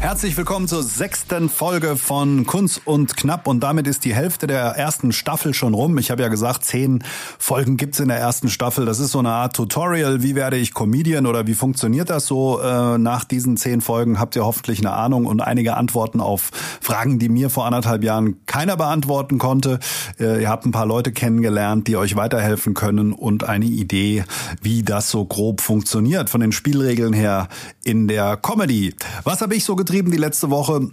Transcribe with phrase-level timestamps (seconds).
[0.00, 4.62] Herzlich willkommen zur sechsten Folge von Kunst und Knapp und damit ist die Hälfte der
[4.62, 5.98] ersten Staffel schon rum.
[5.98, 7.02] Ich habe ja gesagt, zehn
[7.36, 8.86] Folgen gibt's in der ersten Staffel.
[8.86, 12.60] Das ist so eine Art Tutorial, wie werde ich Comedian oder wie funktioniert das so.
[12.60, 17.18] Äh, nach diesen zehn Folgen habt ihr hoffentlich eine Ahnung und einige Antworten auf Fragen,
[17.18, 19.80] die mir vor anderthalb Jahren keiner beantworten konnte.
[20.20, 24.22] Äh, ihr habt ein paar Leute kennengelernt, die euch weiterhelfen können und eine Idee,
[24.62, 27.48] wie das so grob funktioniert von den Spielregeln her
[27.82, 28.94] in der Comedy.
[29.24, 30.90] Was habe ich so getrieben die letzte Woche?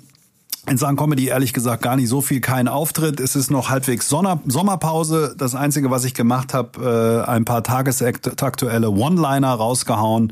[0.67, 3.19] In Sachen Comedy ehrlich gesagt gar nicht so viel, kein Auftritt.
[3.19, 5.35] Es ist noch halbwegs Sonner Sommerpause.
[5.37, 10.31] Das Einzige, was ich gemacht habe, äh, ein paar tagesaktuelle One-Liner rausgehauen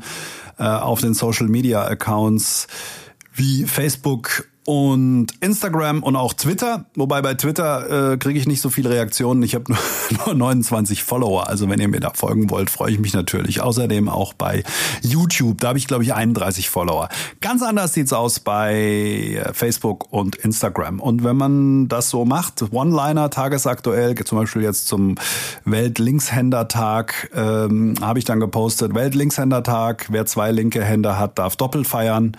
[0.58, 2.66] äh, auf den Social-Media-Accounts
[3.34, 6.86] wie Facebook und Instagram und auch Twitter.
[6.94, 9.42] Wobei bei Twitter äh, kriege ich nicht so viele Reaktionen.
[9.42, 9.74] Ich habe
[10.26, 11.48] nur 29 Follower.
[11.48, 13.60] Also wenn ihr mir da folgen wollt, freue ich mich natürlich.
[13.60, 14.64] Außerdem auch bei
[15.02, 15.60] YouTube.
[15.60, 17.08] Da habe ich, glaube ich, 31 Follower.
[17.40, 21.00] Ganz anders sieht's aus bei äh, Facebook und Instagram.
[21.00, 25.16] Und wenn man das so macht, One-Liner tagesaktuell, zum Beispiel jetzt zum
[25.64, 32.36] Weltlinkshändertag, ähm, habe ich dann gepostet, Weltlinkshändertag, wer zwei linke Hände hat, darf doppelt feiern.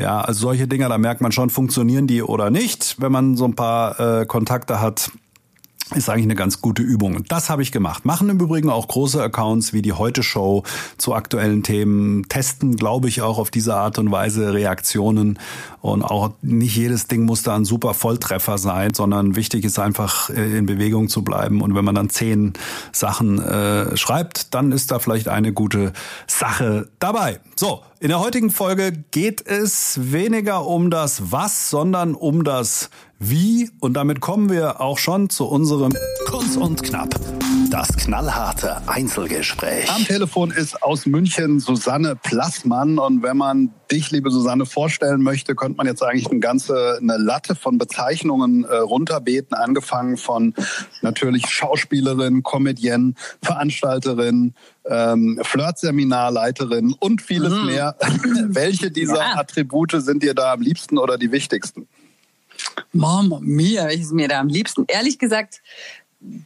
[0.00, 3.44] Ja, also solche Dinger, da merkt man schon, funktionieren die oder nicht, wenn man so
[3.44, 5.10] ein paar äh, Kontakte hat
[5.94, 7.24] ist eigentlich eine ganz gute Übung.
[7.28, 8.04] Das habe ich gemacht.
[8.04, 10.62] Machen im Übrigen auch große Accounts wie die Heute Show
[10.98, 15.38] zu aktuellen Themen, testen, glaube ich, auch auf diese Art und Weise Reaktionen.
[15.80, 20.30] Und auch nicht jedes Ding muss da ein super Volltreffer sein, sondern wichtig ist einfach
[20.30, 21.60] äh, in Bewegung zu bleiben.
[21.62, 22.52] Und wenn man dann zehn
[22.92, 25.92] Sachen äh, schreibt, dann ist da vielleicht eine gute
[26.26, 27.40] Sache dabei.
[27.56, 33.70] So, in der heutigen Folge geht es weniger um das Was, sondern um das wie.
[33.78, 35.92] Und damit kommen wir auch schon zu unserem
[36.26, 37.14] Kurz und Knapp.
[37.70, 39.88] Das knallharte Einzelgespräch.
[39.94, 42.98] Am Telefon ist aus München Susanne Plassmann.
[42.98, 47.16] Und wenn man dich, liebe Susanne, vorstellen möchte, könnte man jetzt eigentlich eine ganze eine
[47.16, 50.54] Latte von Bezeichnungen äh, runterbeten, angefangen von
[51.02, 54.54] natürlich Schauspielerin, Comedienne, Veranstalterin,
[54.86, 57.66] ähm, Flirtseminarleiterin und vieles mhm.
[57.66, 57.96] mehr.
[58.46, 59.36] Welche dieser ja.
[59.36, 61.86] Attribute sind dir da am liebsten oder die wichtigsten?
[62.92, 64.84] Mama mia, ist mir da am liebsten.
[64.88, 65.62] Ehrlich gesagt,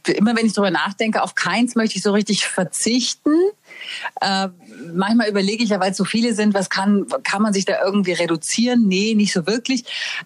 [0.07, 3.33] immer wenn ich darüber nachdenke, auf keins möchte ich so richtig verzichten.
[4.21, 4.47] Äh,
[4.93, 7.83] manchmal überlege ich ja, weil es so viele sind, was kann, kann man sich da
[7.83, 8.87] irgendwie reduzieren?
[8.87, 9.83] Nee, nicht so wirklich.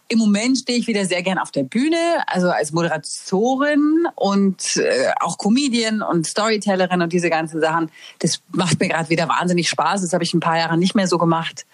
[0.07, 1.97] Im Moment stehe ich wieder sehr gern auf der Bühne,
[2.28, 7.90] also als Moderatorin und äh, auch Comedian und Storytellerin und diese ganzen Sachen.
[8.19, 10.01] Das macht mir gerade wieder wahnsinnig Spaß.
[10.01, 11.66] Das habe ich ein paar Jahre nicht mehr so gemacht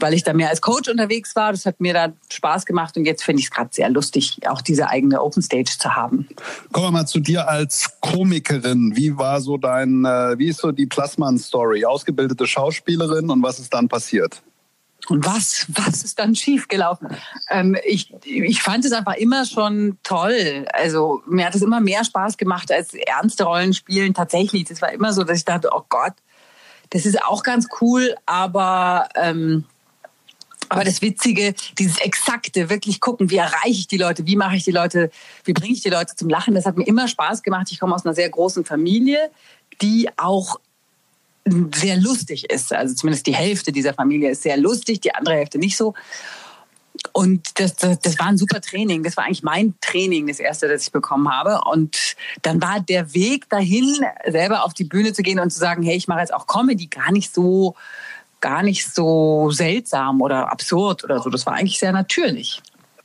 [0.00, 1.52] weil ich da mehr als Coach unterwegs war.
[1.52, 4.60] Das hat mir da Spaß gemacht und jetzt finde ich es gerade sehr lustig, auch
[4.60, 6.28] diese eigene Open Stage zu haben.
[6.72, 8.96] Kommen wir mal zu dir als Komikerin.
[8.96, 11.84] Wie war so dein, äh, wie ist so die Plasman-Story?
[11.84, 14.42] Ausgebildete Schauspielerin und was ist dann passiert?
[15.08, 17.08] Und was, was ist dann schiefgelaufen?
[17.48, 20.66] Ähm, ich, ich fand es einfach immer schon toll.
[20.72, 24.14] Also mir hat es immer mehr Spaß gemacht als ernste Rollen spielen.
[24.14, 26.12] Tatsächlich, das war immer so, dass ich dachte, oh Gott,
[26.90, 29.64] das ist auch ganz cool, aber ähm,
[30.70, 34.62] aber das Witzige, dieses Exakte, wirklich gucken, wie erreiche ich die Leute, wie mache ich
[34.62, 35.10] die Leute,
[35.44, 37.66] wie bringe ich die Leute zum Lachen, das hat mir immer Spaß gemacht.
[37.72, 39.30] Ich komme aus einer sehr großen Familie,
[39.82, 40.60] die auch
[41.74, 42.72] sehr lustig ist.
[42.72, 45.94] Also zumindest die Hälfte dieser Familie ist sehr lustig, die andere Hälfte nicht so.
[47.12, 49.02] Und das, das, das war ein super Training.
[49.02, 51.62] Das war eigentlich mein Training, das erste, das ich bekommen habe.
[51.68, 55.82] Und dann war der Weg dahin, selber auf die Bühne zu gehen und zu sagen,
[55.82, 57.74] hey, ich mache jetzt auch Comedy, gar nicht so
[58.40, 61.30] gar nicht so seltsam oder absurd oder so.
[61.30, 62.62] Das war eigentlich sehr natürlich.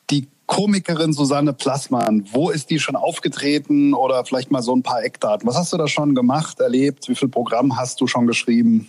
[0.09, 5.03] Die Komikerin Susanne Plassmann, wo ist die schon aufgetreten oder vielleicht mal so ein paar
[5.03, 5.47] Eckdaten?
[5.47, 7.09] Was hast du da schon gemacht, erlebt?
[7.09, 8.87] Wie viel Programm hast du schon geschrieben?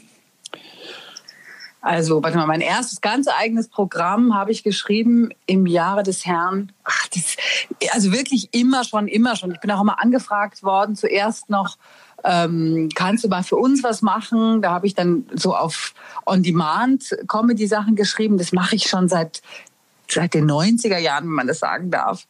[1.80, 6.72] Also, warte mal, mein erstes ganz eigenes Programm habe ich geschrieben im Jahre des Herrn.
[6.82, 7.36] Ach, das,
[7.92, 9.52] also wirklich immer schon, immer schon.
[9.52, 11.78] Ich bin auch immer angefragt worden, zuerst noch
[12.26, 14.60] ähm, kannst du mal für uns was machen?
[14.60, 15.94] Da habe ich dann so auf
[16.26, 18.36] On-Demand-Comedy-Sachen geschrieben.
[18.36, 19.42] Das mache ich schon seit
[20.08, 22.26] seit den 90er Jahren, wenn man das sagen darf.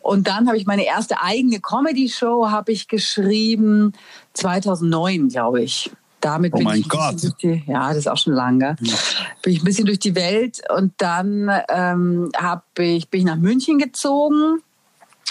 [0.00, 3.92] Und dann habe ich meine erste eigene Comedy-Show habe ich geschrieben
[4.34, 5.90] 2009, glaube ich.
[6.20, 7.16] Damit oh bin ich Gott.
[7.42, 8.76] Die, ja, das ist auch schon lange.
[8.80, 8.94] Ja.
[9.42, 13.36] Bin ich ein bisschen durch die Welt und dann ähm, hab ich, bin ich nach
[13.36, 14.62] München gezogen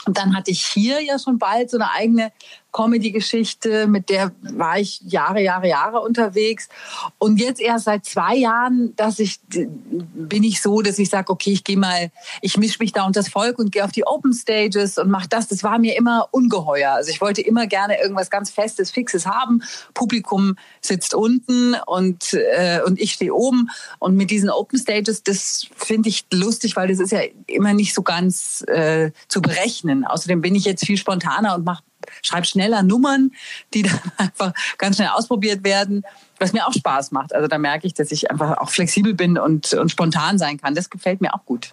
[0.06, 2.32] Und dann hatte ich hier ja schon bald so eine eigene
[2.72, 6.70] Comedy-Geschichte, mit der war ich Jahre, Jahre, Jahre unterwegs.
[7.18, 11.52] Und jetzt erst seit zwei Jahren, dass ich bin ich so, dass ich sage, okay,
[11.52, 14.34] ich gehe mal, ich mische mich da unter das Volk und gehe auf die Open
[14.34, 15.48] Stages und mache das.
[15.48, 16.94] Das war mir immer ungeheuer.
[16.94, 19.64] Also ich wollte immer gerne irgendwas ganz Festes, Fixes haben.
[19.94, 23.70] Publikum sitzt unten und äh, und ich stehe oben.
[24.00, 27.94] Und mit diesen Open Stages, das finde ich lustig, weil das ist ja immer nicht
[27.94, 30.06] so ganz äh, zu berechnen.
[30.06, 31.84] Außerdem bin ich jetzt viel spontaner und mache
[32.22, 33.32] schreibe schneller Nummern,
[33.74, 36.04] die dann einfach ganz schnell ausprobiert werden,
[36.40, 37.34] was mir auch Spaß macht.
[37.34, 40.76] Also da merke ich, dass ich einfach auch flexibel bin und, und spontan sein kann.
[40.76, 41.72] Das gefällt mir auch gut.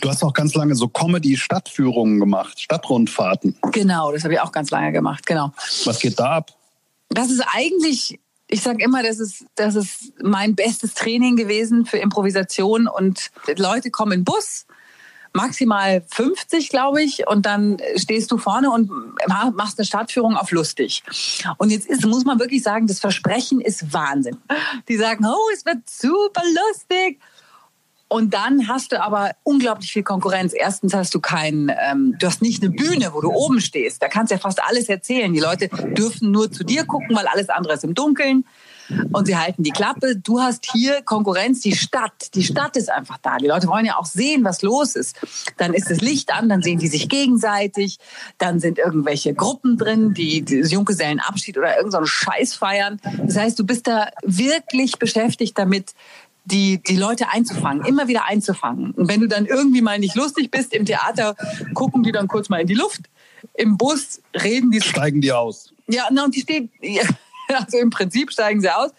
[0.00, 3.56] Du hast auch ganz lange so Comedy-Stadtführungen gemacht, Stadtrundfahrten.
[3.72, 5.52] Genau, das habe ich auch ganz lange gemacht, genau.
[5.84, 6.50] Was geht da ab?
[7.08, 11.96] Das ist eigentlich ich sage immer, das ist, das ist mein bestes Training gewesen für
[11.96, 14.66] Improvisation und Leute kommen in Bus
[15.34, 18.90] maximal 50, glaube ich, und dann stehst du vorne und
[19.54, 21.02] machst eine Stadtführung auf lustig.
[21.58, 24.38] Und jetzt ist, muss man wirklich sagen, das Versprechen ist Wahnsinn.
[24.88, 27.20] Die sagen, oh, es wird super lustig.
[28.06, 30.52] Und dann hast du aber unglaublich viel Konkurrenz.
[30.54, 34.02] Erstens hast du kein, ähm, du hast nicht eine Bühne, wo du oben stehst.
[34.02, 35.32] Da kannst du ja fast alles erzählen.
[35.32, 38.44] Die Leute dürfen nur zu dir gucken, weil alles andere ist im Dunkeln
[39.12, 40.16] und sie halten die Klappe.
[40.16, 42.34] Du hast hier Konkurrenz, die Stadt.
[42.34, 43.38] Die Stadt ist einfach da.
[43.38, 45.16] Die Leute wollen ja auch sehen, was los ist.
[45.56, 47.98] Dann ist das Licht an, dann sehen die sich gegenseitig.
[48.38, 53.00] Dann sind irgendwelche Gruppen drin, die, die Junggesellenabschied oder irgendeinen so Scheiß feiern.
[53.22, 55.94] Das heißt, du bist da wirklich beschäftigt damit,
[56.44, 58.90] die, die Leute einzufangen, immer wieder einzufangen.
[58.92, 61.36] Und wenn du dann irgendwie mal nicht lustig bist im Theater,
[61.72, 63.02] gucken die dann kurz mal in die Luft.
[63.54, 64.80] Im Bus reden die.
[64.80, 65.72] Steigen die aus.
[65.86, 67.02] Ja, na, und die stehen, ja,
[67.54, 68.90] Also im Prinzip steigen sie aus,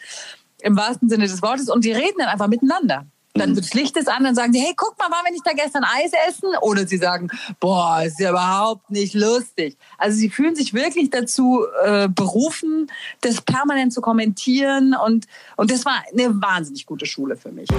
[0.61, 3.05] im wahrsten Sinne des Wortes, und die reden dann einfach miteinander.
[3.35, 5.45] Dann wird das Licht ist an, dann sagen die, hey, guck mal, waren wir nicht
[5.45, 6.55] da gestern Eis essen?
[6.61, 7.27] Oder sie sagen,
[7.59, 9.77] boah, ist ja überhaupt nicht lustig.
[9.97, 12.89] Also sie fühlen sich wirklich dazu äh, berufen,
[13.21, 15.25] das permanent zu kommentieren und,
[15.57, 17.69] und das war eine wahnsinnig gute Schule für mich.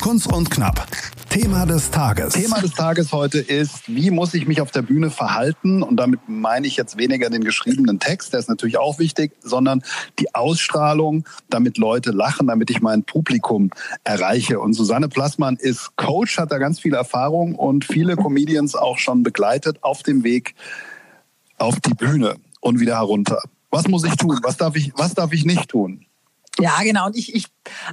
[0.00, 0.86] Kunst und Knapp.
[1.28, 2.32] Thema des Tages.
[2.32, 5.82] Thema des Tages heute ist, wie muss ich mich auf der Bühne verhalten?
[5.82, 9.82] Und damit meine ich jetzt weniger den geschriebenen Text, der ist natürlich auch wichtig, sondern
[10.18, 13.70] die Ausstrahlung, damit Leute lachen, damit ich mein Publikum
[14.04, 14.58] erreiche.
[14.58, 19.22] Und Susanne Plassmann ist Coach, hat da ganz viel Erfahrung und viele Comedians auch schon
[19.22, 20.54] begleitet auf dem Weg
[21.58, 23.42] auf die Bühne und wieder herunter.
[23.70, 24.38] Was muss ich tun?
[24.42, 26.06] Was darf ich, was darf ich nicht tun?
[26.60, 27.06] Ja, genau.
[27.06, 27.46] Und ich, ich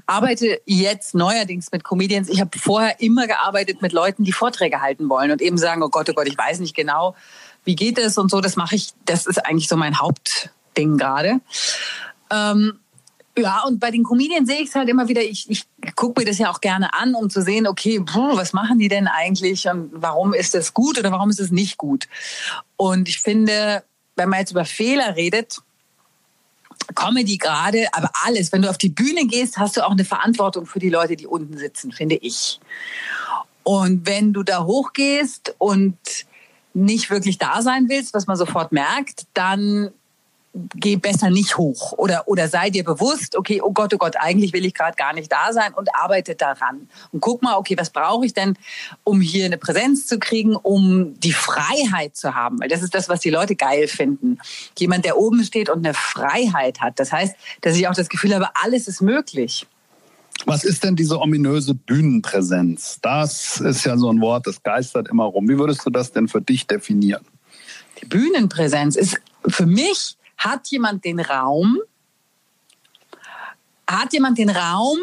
[0.08, 2.30] arbeite jetzt neuerdings mit Comedians.
[2.30, 5.90] Ich habe vorher immer gearbeitet mit Leuten, die Vorträge halten wollen und eben sagen, oh
[5.90, 7.16] Gott, oh Gott, ich weiß nicht genau,
[7.64, 8.42] wie geht es und so.
[8.42, 11.42] Das mache ich, das ist eigentlich so mein Hauptding gerade.
[12.32, 12.80] Ähm,
[13.38, 15.66] ja, und bei den Comedians sehe ich es halt immer wieder, ich, ich
[15.96, 18.88] gucke mir das ja auch gerne an, um zu sehen, okay, puh, was machen die
[18.88, 22.08] denn eigentlich und warum ist das gut oder warum ist es nicht gut?
[22.78, 23.84] Und ich finde,
[24.16, 25.60] wenn man jetzt über Fehler redet,
[26.94, 30.66] Comedy gerade, aber alles, wenn du auf die Bühne gehst, hast du auch eine Verantwortung
[30.66, 32.60] für die Leute, die unten sitzen, finde ich.
[33.64, 35.98] Und wenn du da hochgehst und
[36.74, 39.92] nicht wirklich da sein willst, was man sofort merkt, dann
[40.76, 44.54] geh besser nicht hoch oder, oder sei dir bewusst, okay, oh Gott, oh Gott, eigentlich
[44.54, 46.88] will ich gerade gar nicht da sein und arbeite daran.
[47.12, 48.58] Und guck mal, okay, was brauche ich denn,
[49.04, 52.60] um hier eine Präsenz zu kriegen, um die Freiheit zu haben?
[52.60, 54.40] Weil das ist das, was die Leute geil finden.
[54.78, 57.00] Jemand, der oben steht und eine Freiheit hat.
[57.00, 59.68] Das heißt, dass ich auch das Gefühl habe, alles ist möglich.
[60.46, 63.00] Was ist denn diese ominöse Bühnenpräsenz?
[63.02, 65.50] Das ist ja so ein Wort, das geistert immer rum.
[65.50, 67.26] Wie würdest du das denn für dich definieren?
[68.02, 71.80] Die Bühnenpräsenz ist für mich hat jemand den Raum,
[73.90, 75.00] hat jemand den Raum,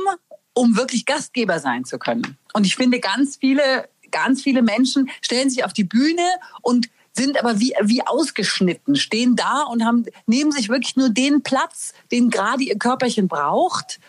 [0.55, 2.37] um wirklich Gastgeber sein zu können.
[2.53, 6.27] Und ich finde, ganz viele, ganz viele Menschen stellen sich auf die Bühne
[6.61, 11.43] und sind aber wie, wie ausgeschnitten, stehen da und haben, nehmen sich wirklich nur den
[11.43, 14.01] Platz, den gerade ihr Körperchen braucht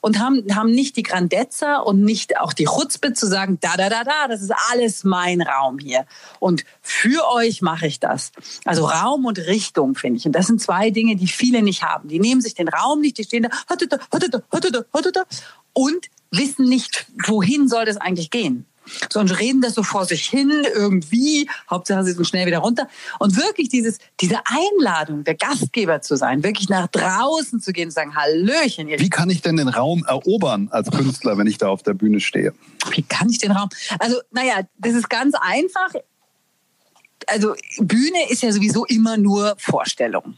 [0.00, 3.88] und haben, haben nicht die Grandezza und nicht auch die Chutzpe zu sagen, da, da,
[3.88, 6.06] da, da, das ist alles mein Raum hier.
[6.38, 8.32] Und für euch mache ich das.
[8.64, 10.26] Also Raum und Richtung, finde ich.
[10.26, 12.08] Und das sind zwei Dinge, die viele nicht haben.
[12.08, 13.50] Die nehmen sich den Raum nicht, die stehen da,
[15.72, 18.66] und wissen nicht, wohin soll das eigentlich gehen
[19.10, 21.48] sondern reden das so vor sich hin irgendwie.
[21.68, 22.88] Hauptsache, sie sind schnell wieder runter.
[23.18, 27.92] Und wirklich dieses, diese Einladung, der Gastgeber zu sein, wirklich nach draußen zu gehen und
[27.92, 28.88] sagen, Hallöchen.
[28.88, 32.20] Wie kann ich denn den Raum erobern als Künstler, wenn ich da auf der Bühne
[32.20, 32.52] stehe?
[32.90, 33.68] Wie kann ich den Raum?
[33.98, 35.92] Also, naja, das ist ganz einfach.
[37.26, 40.36] Also, Bühne ist ja sowieso immer nur Vorstellung.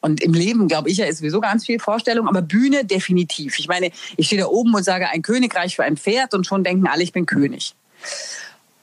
[0.00, 3.58] Und im Leben, glaube ich, ja, ist sowieso ganz viel Vorstellung, aber Bühne definitiv.
[3.58, 6.64] Ich meine, ich stehe da oben und sage ein Königreich für ein Pferd und schon
[6.64, 7.74] denken alle, ich bin König.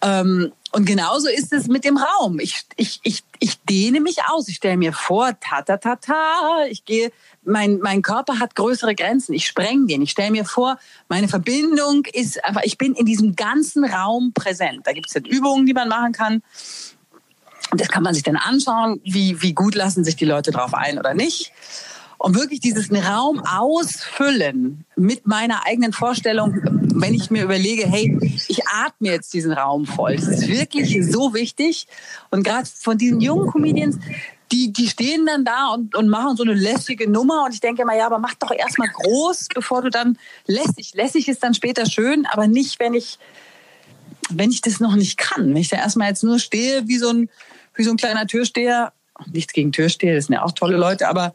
[0.01, 2.39] Ähm, und genauso ist es mit dem Raum.
[2.39, 4.47] Ich, ich, ich, ich dehne mich aus.
[4.47, 6.65] Ich stelle mir vor, ta, ta, ta, ta.
[6.69, 7.11] Ich gehe,
[7.43, 9.33] mein, mein Körper hat größere Grenzen.
[9.33, 10.03] Ich spreng den.
[10.03, 14.81] Ich stelle mir vor, meine Verbindung ist einfach, ich bin in diesem ganzen Raum präsent.
[14.85, 16.43] Da gibt es dann Übungen, die man machen kann.
[17.71, 20.73] Und das kann man sich dann anschauen, wie, wie gut lassen sich die Leute drauf
[20.73, 21.51] ein oder nicht.
[22.17, 26.59] Und wirklich dieses Raum ausfüllen mit meiner eigenen Vorstellung,
[26.93, 30.17] wenn ich mir überlege, hey, ich atme jetzt diesen Raum voll.
[30.17, 31.87] Das ist wirklich so wichtig.
[32.29, 33.99] Und gerade von diesen jungen Comedians,
[34.51, 37.45] die, die stehen dann da und, und machen so eine lässige Nummer.
[37.45, 40.93] Und ich denke immer, ja, aber mach doch erstmal groß, bevor du dann lässig.
[40.95, 43.17] Lässig ist dann später schön, aber nicht, wenn ich,
[44.29, 45.49] wenn ich das noch nicht kann.
[45.49, 47.29] Wenn ich da erstmal jetzt nur stehe wie so ein,
[47.75, 48.93] wie so ein kleiner Türsteher.
[49.31, 51.33] Nichts gegen Türsteher, das sind ja auch tolle Leute, aber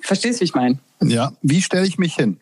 [0.00, 0.78] verstehst du, wie ich meine?
[1.02, 2.40] Ja, wie stelle ich mich hin?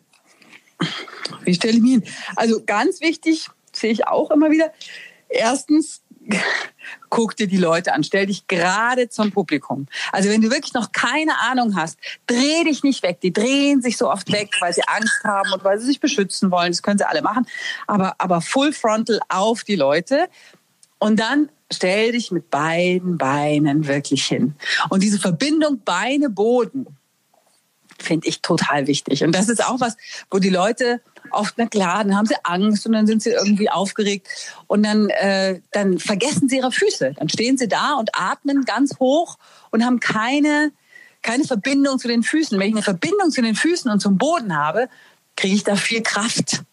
[1.43, 2.03] Wie stelle ich mich hin?
[2.35, 4.71] Also ganz wichtig, sehe ich auch immer wieder.
[5.27, 6.01] Erstens,
[7.09, 9.87] guck dir die Leute an, stell dich gerade zum Publikum.
[10.11, 13.21] Also wenn du wirklich noch keine Ahnung hast, dreh dich nicht weg.
[13.21, 16.51] Die drehen sich so oft weg, weil sie Angst haben und weil sie sich beschützen
[16.51, 16.71] wollen.
[16.71, 17.45] Das können sie alle machen.
[17.87, 20.29] Aber, aber full frontal auf die Leute.
[20.99, 24.55] Und dann stell dich mit beiden Beinen wirklich hin.
[24.89, 26.87] Und diese Verbindung Beine-Boden
[28.01, 29.23] finde ich total wichtig.
[29.23, 29.97] Und das ist auch was,
[30.31, 33.69] wo die Leute oft, na klar, dann haben sie Angst und dann sind sie irgendwie
[33.69, 34.27] aufgeregt
[34.67, 37.13] und dann, äh, dann vergessen sie ihre Füße.
[37.17, 39.37] Dann stehen sie da und atmen ganz hoch
[39.71, 40.71] und haben keine,
[41.21, 42.57] keine Verbindung zu den Füßen.
[42.59, 44.89] Wenn ich eine Verbindung zu den Füßen und zum Boden habe,
[45.35, 46.63] kriege ich da viel Kraft.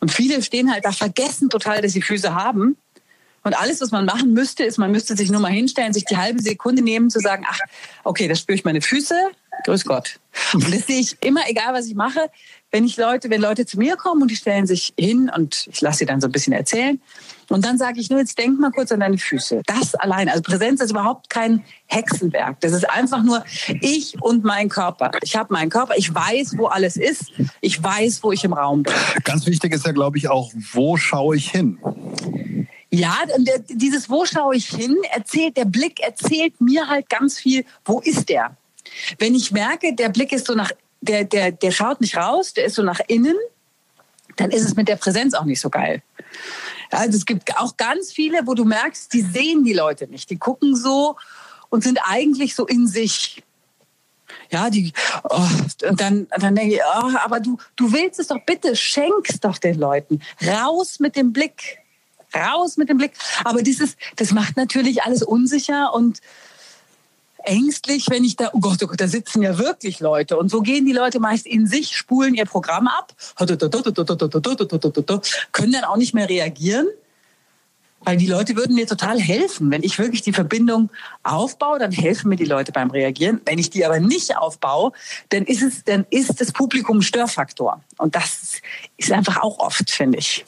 [0.00, 2.76] Und viele stehen halt da, vergessen total, dass sie Füße haben
[3.44, 6.16] und alles, was man machen müsste, ist, man müsste sich nur mal hinstellen, sich die
[6.16, 7.58] halbe Sekunde nehmen, zu sagen, ach,
[8.02, 9.14] okay, da spüre ich meine Füße,
[9.64, 10.18] grüß Gott.
[10.54, 12.30] Und das sehe ich immer, egal was ich mache,
[12.70, 15.80] wenn ich Leute, wenn Leute zu mir kommen und die stellen sich hin und ich
[15.80, 17.00] lasse sie dann so ein bisschen erzählen.
[17.50, 19.62] Und dann sage ich nur, jetzt denk mal kurz an deine Füße.
[19.66, 22.58] Das allein, also Präsenz ist überhaupt kein Hexenwerk.
[22.60, 23.44] Das ist einfach nur
[23.80, 25.10] ich und mein Körper.
[25.22, 27.32] Ich habe meinen Körper, ich weiß, wo alles ist.
[27.60, 28.94] Ich weiß, wo ich im Raum bin.
[29.24, 31.78] Ganz wichtig ist ja, glaube ich, auch, wo schaue ich hin?
[32.94, 33.16] Ja,
[33.68, 38.28] dieses Wo schaue ich hin, erzählt, der Blick erzählt mir halt ganz viel, wo ist
[38.28, 38.56] der?
[39.18, 40.70] Wenn ich merke, der Blick ist so nach,
[41.00, 43.36] der, der, der schaut nicht raus, der ist so nach innen,
[44.36, 46.02] dann ist es mit der Präsenz auch nicht so geil.
[46.90, 50.30] Also es gibt auch ganz viele, wo du merkst, die sehen die Leute nicht.
[50.30, 51.16] Die gucken so
[51.70, 53.42] und sind eigentlich so in sich.
[54.50, 54.92] Ja, die,
[55.24, 55.48] oh,
[55.88, 59.58] und dann, dann denke ich, oh, aber du, du willst es doch bitte, schenkst doch
[59.58, 60.20] den Leuten.
[60.46, 61.78] Raus mit dem Blick
[62.34, 63.12] raus mit dem Blick.
[63.44, 66.20] Aber dieses, das macht natürlich alles unsicher und
[67.44, 70.36] ängstlich, wenn ich da, oh Gott, oh Gott, da sitzen ja wirklich Leute.
[70.36, 73.14] Und so gehen die Leute meist in sich, spulen ihr Programm ab,
[75.52, 76.86] können dann auch nicht mehr reagieren.
[78.04, 79.70] Weil die Leute würden mir total helfen.
[79.70, 80.90] Wenn ich wirklich die Verbindung
[81.22, 83.40] aufbaue, dann helfen mir die Leute beim Reagieren.
[83.46, 84.92] Wenn ich die aber nicht aufbaue,
[85.30, 87.82] dann ist es, dann ist das Publikum Störfaktor.
[87.98, 88.60] Und das
[88.96, 90.44] ist einfach auch oft, finde ich.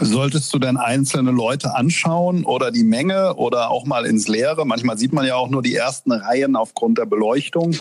[0.00, 4.64] Solltest du denn einzelne Leute anschauen oder die Menge oder auch mal ins Leere?
[4.64, 7.76] Manchmal sieht man ja auch nur die ersten Reihen aufgrund der Beleuchtung.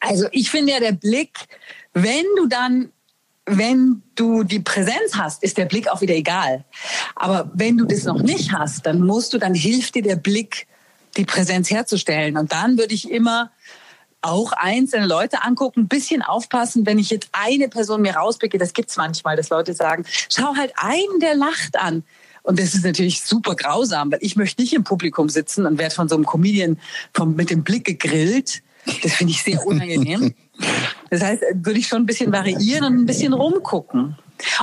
[0.00, 1.46] Also ich finde ja der Blick,
[1.92, 2.90] wenn du dann
[3.46, 6.64] wenn du die Präsenz hast, ist der Blick auch wieder egal.
[7.14, 10.66] Aber wenn du das noch nicht hast, dann musst du, dann hilft dir der Blick,
[11.16, 12.36] die Präsenz herzustellen.
[12.38, 13.50] Und dann würde ich immer
[14.22, 18.72] auch einzelne Leute angucken, ein bisschen aufpassen, wenn ich jetzt eine Person mir rauspicke, das
[18.72, 22.04] gibt's manchmal, dass Leute sagen, schau halt einen, der lacht an.
[22.42, 25.94] Und das ist natürlich super grausam, weil ich möchte nicht im Publikum sitzen und werde
[25.94, 26.78] von so einem Comedian
[27.12, 28.62] vom, mit dem Blick gegrillt.
[29.02, 30.34] Das finde ich sehr unangenehm.
[31.10, 34.16] Das heißt, würde ich schon ein bisschen variieren und ein bisschen rumgucken.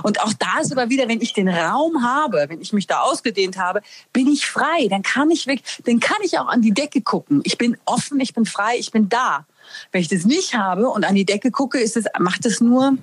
[0.04, 3.02] Und auch da ist aber wieder, wenn ich den Raum habe, wenn ich mich da
[3.02, 3.82] ausgedehnt habe,
[4.14, 4.88] bin ich frei.
[4.90, 7.42] Dann kann ich weg, dann kann ich auch an die Decke gucken.
[7.46, 9.46] Ich bin offen, ich bin frei, ich bin da.
[9.92, 12.98] Wenn ich das nicht habe und an die Decke gucke, ist es, macht es nur,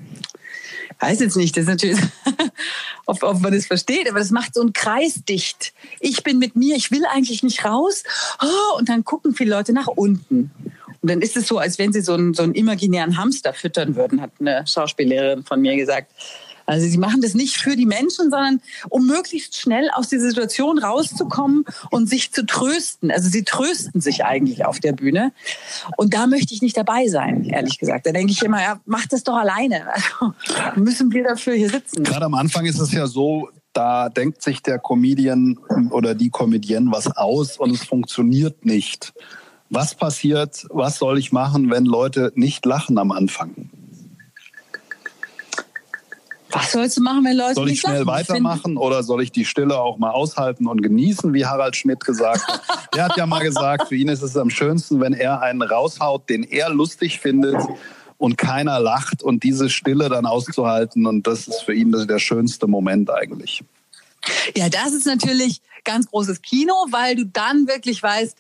[1.00, 2.00] weiß jetzt nicht, das ist natürlich,
[3.06, 5.72] ob, ob man das versteht, aber das macht so einen Kreis dicht.
[6.00, 8.02] Ich bin mit mir, ich will eigentlich nicht raus.
[8.42, 10.50] Oh, und dann gucken viele Leute nach unten.
[11.00, 13.96] Und dann ist es so, als wenn sie so einen, so einen imaginären Hamster füttern
[13.96, 16.12] würden, hat eine Schauspiellehrerin von mir gesagt.
[16.68, 20.78] Also sie machen das nicht für die Menschen, sondern um möglichst schnell aus dieser Situation
[20.78, 23.10] rauszukommen und sich zu trösten.
[23.10, 25.32] Also sie trösten sich eigentlich auf der Bühne.
[25.96, 28.04] Und da möchte ich nicht dabei sein, ehrlich gesagt.
[28.04, 29.86] Da denke ich immer, ja, mach das doch alleine.
[29.90, 30.34] Also
[30.76, 32.04] müssen wir dafür hier sitzen.
[32.04, 35.58] Gerade am Anfang ist es ja so, da denkt sich der Comedian
[35.90, 39.14] oder die Comedienne was aus und es funktioniert nicht.
[39.70, 43.70] Was passiert, was soll ich machen, wenn Leute nicht lachen am Anfang?
[46.50, 48.06] Was sollst du machen, wenn Leute Soll ich nicht schnell lachen?
[48.06, 52.48] weitermachen oder soll ich die Stille auch mal aushalten und genießen, wie Harald Schmidt gesagt
[52.48, 52.62] hat?
[52.94, 56.30] Der hat ja mal gesagt, für ihn ist es am schönsten, wenn er einen raushaut,
[56.30, 57.56] den er lustig findet
[58.16, 61.06] und keiner lacht und diese Stille dann auszuhalten.
[61.06, 63.62] Und das ist für ihn der schönste Moment eigentlich.
[64.56, 68.38] Ja, das ist natürlich ganz großes Kino, weil du dann wirklich weißt,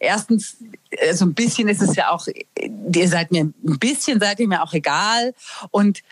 [0.00, 0.56] erstens,
[0.90, 4.48] äh, so ein bisschen ist es ja auch, ihr seid mir, ein bisschen seid ihr
[4.48, 5.34] mir auch egal
[5.70, 6.02] und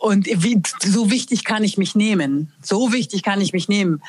[0.00, 2.52] und wie, so wichtig kann ich mich nehmen.
[2.62, 4.00] So wichtig kann ich mich nehmen.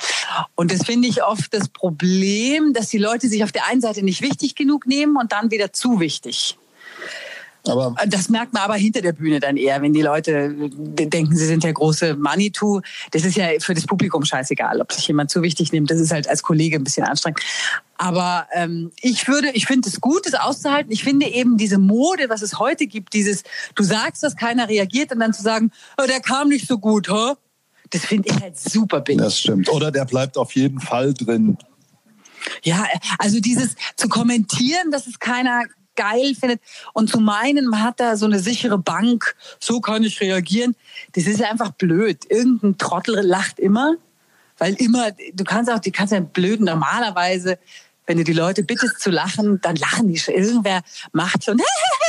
[0.54, 4.04] Und das finde ich oft das Problem, dass die Leute sich auf der einen Seite
[4.04, 6.60] nicht wichtig genug nehmen und dann wieder zu wichtig.
[7.68, 11.46] Aber das merkt man aber hinter der Bühne dann eher, wenn die Leute denken, sie
[11.46, 12.82] sind der große Manitou.
[13.12, 15.92] Das ist ja für das Publikum scheißegal, ob sich jemand zu wichtig nimmt.
[15.92, 17.42] Das ist halt als Kollege ein bisschen anstrengend.
[18.02, 20.90] Aber ähm, ich würde, ich finde es gut, das auszuhalten.
[20.90, 23.44] Ich finde eben diese Mode, was es heute gibt, dieses,
[23.76, 27.10] du sagst, dass keiner reagiert und dann zu sagen, oh, der kam nicht so gut,
[27.10, 27.34] hä?
[27.90, 29.22] Das finde ich halt super billig.
[29.22, 29.68] Das stimmt.
[29.68, 31.58] Oder der bleibt auf jeden Fall drin.
[32.64, 32.88] Ja,
[33.18, 35.64] also dieses zu kommentieren, dass es keiner
[35.98, 36.62] geil findet
[36.94, 40.78] und zu meinen, man hat da so eine sichere Bank, so kann ich reagieren,
[41.16, 42.24] das ist ja einfach blöd.
[42.30, 43.96] Irgendein Trottel lacht immer,
[44.58, 47.60] weil immer, du kannst auch, die kannst ja blöd normalerweise,
[48.10, 50.34] wenn du die Leute bittest zu lachen, dann lachen die schon.
[50.34, 51.62] Irgendwer macht schon,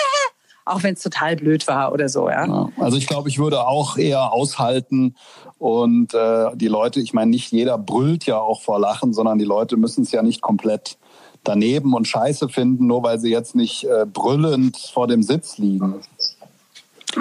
[0.65, 2.31] auch wenn es total blöd war oder so.
[2.31, 2.47] Ja.
[2.47, 5.15] ja also ich glaube, ich würde auch eher aushalten
[5.59, 9.45] und äh, die Leute, ich meine, nicht jeder brüllt ja auch vor Lachen, sondern die
[9.45, 10.97] Leute müssen es ja nicht komplett
[11.45, 15.97] daneben und Scheiße finden, nur weil sie jetzt nicht äh, brüllend vor dem Sitz liegen.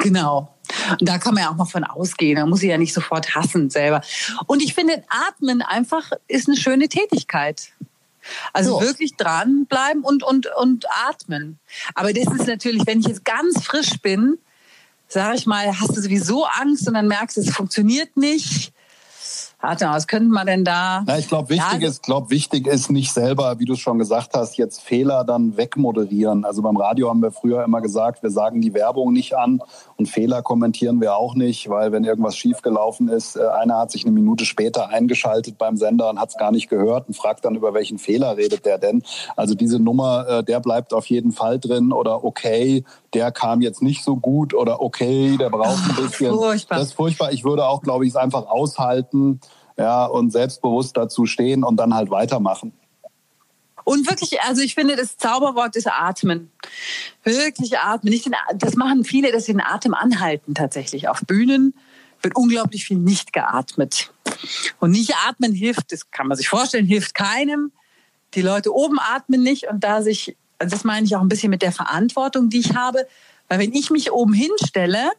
[0.04, 0.56] Genau.
[0.92, 2.38] Und da kann man ja auch mal von ausgehen.
[2.38, 4.02] Da muss ich ja nicht sofort hassen selber.
[4.48, 7.74] Und ich finde, Atmen einfach ist eine schöne Tätigkeit.
[8.54, 8.86] Also jo.
[8.86, 11.60] wirklich dranbleiben und, und, und atmen.
[11.96, 14.38] Aber das ist natürlich, wenn ich jetzt ganz frisch bin,
[15.08, 18.74] sage ich mal, hast du sowieso Angst und dann merkst du, es funktioniert nicht
[19.62, 21.04] Warte mal, was könnte man denn da?
[21.06, 24.00] Na, ich glaube, wichtig, ja, ist, glaub, wichtig ist nicht selber, wie du es schon
[24.00, 26.46] gesagt hast, jetzt Fehler dann wegmoderieren.
[26.46, 29.62] Also beim Radio haben wir früher immer gesagt, wir sagen die Werbung nicht an
[29.98, 34.06] und Fehler kommentieren wir auch nicht, weil wenn irgendwas schiefgelaufen ist, äh, einer hat sich
[34.06, 37.56] eine Minute später eingeschaltet beim Sender und hat es gar nicht gehört und fragt dann,
[37.56, 39.04] über welchen Fehler redet der denn.
[39.36, 43.82] Also diese Nummer, äh, der bleibt auf jeden Fall drin oder okay, der kam jetzt
[43.82, 46.34] nicht so gut oder okay, der braucht ein bisschen.
[46.34, 46.80] Furchtbar.
[46.80, 47.32] Das ist furchtbar.
[47.32, 49.39] Ich würde auch, glaube ich, es einfach aushalten
[49.78, 52.74] ja, und selbstbewusst dazu stehen und dann halt weitermachen.
[53.86, 56.52] Und wirklich, also ich finde, das Zauberwort ist Atmen.
[57.24, 58.12] Wirklich atmen.
[58.12, 61.08] Nicht den, das machen viele, dass sie den Atem anhalten tatsächlich.
[61.08, 61.74] Auf Bühnen
[62.22, 64.12] wird unglaublich viel nicht geatmet.
[64.80, 67.72] Und nicht atmen hilft, das kann man sich vorstellen, hilft keinem.
[68.36, 71.62] Die Leute oben atmen nicht und da sich, das meine ich auch ein bisschen mit
[71.62, 73.08] der Verantwortung, die ich habe,
[73.48, 75.12] weil wenn ich mich oben hinstelle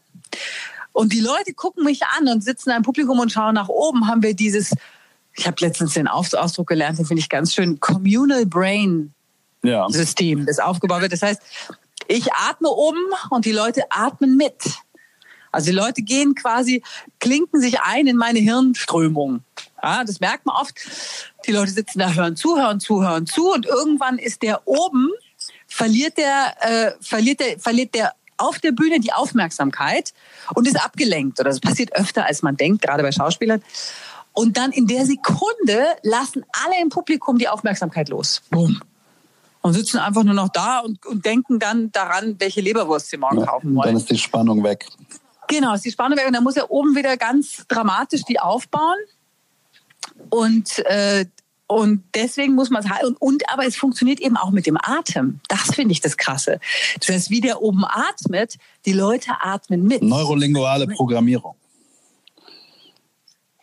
[0.92, 4.22] und die Leute gucken mich an und sitzen im Publikum und schauen nach oben, haben
[4.22, 4.72] wir dieses,
[5.35, 9.12] ich habe letztens den Ausdruck gelernt, den finde ich ganz schön, Communal Brain
[9.62, 9.88] ja.
[9.88, 11.12] System, das aufgebaut wird.
[11.12, 11.40] Das heißt,
[12.09, 14.55] ich atme oben und die Leute atmen mit.
[15.53, 16.83] Also die Leute gehen quasi,
[17.18, 19.42] klinken sich ein in meine Hirnströmung.
[19.83, 20.74] Ja, das merkt man oft.
[21.46, 25.11] Die Leute sitzen da, hören zu, hören zu, hören zu und irgendwann ist der oben,
[25.70, 30.12] verliert der, äh, verliert der, verliert der auf der Bühne die Aufmerksamkeit
[30.54, 31.40] und ist abgelenkt.
[31.40, 33.62] Oder das passiert öfter, als man denkt, gerade bei Schauspielern.
[34.33, 38.42] Und dann in der Sekunde lassen alle im Publikum die Aufmerksamkeit los.
[38.50, 38.80] Boom.
[39.62, 43.40] Und sitzen einfach nur noch da und, und denken dann daran, welche Leberwurst sie morgen
[43.40, 43.88] ja, kaufen wollen.
[43.88, 44.87] Dann ist die Spannung weg.
[45.48, 46.26] Genau, ist die Spannung weg.
[46.26, 48.96] Und dann muss er oben wieder ganz dramatisch die aufbauen.
[50.30, 51.26] Und äh,
[51.70, 53.14] und deswegen muss man es halten.
[53.20, 55.38] Und, aber es funktioniert eben auch mit dem Atem.
[55.46, 56.59] Das finde ich das Krasse.
[56.98, 60.02] Das heißt, wie der oben atmet, die Leute atmen mit.
[60.02, 61.54] Neurolinguale Programmierung.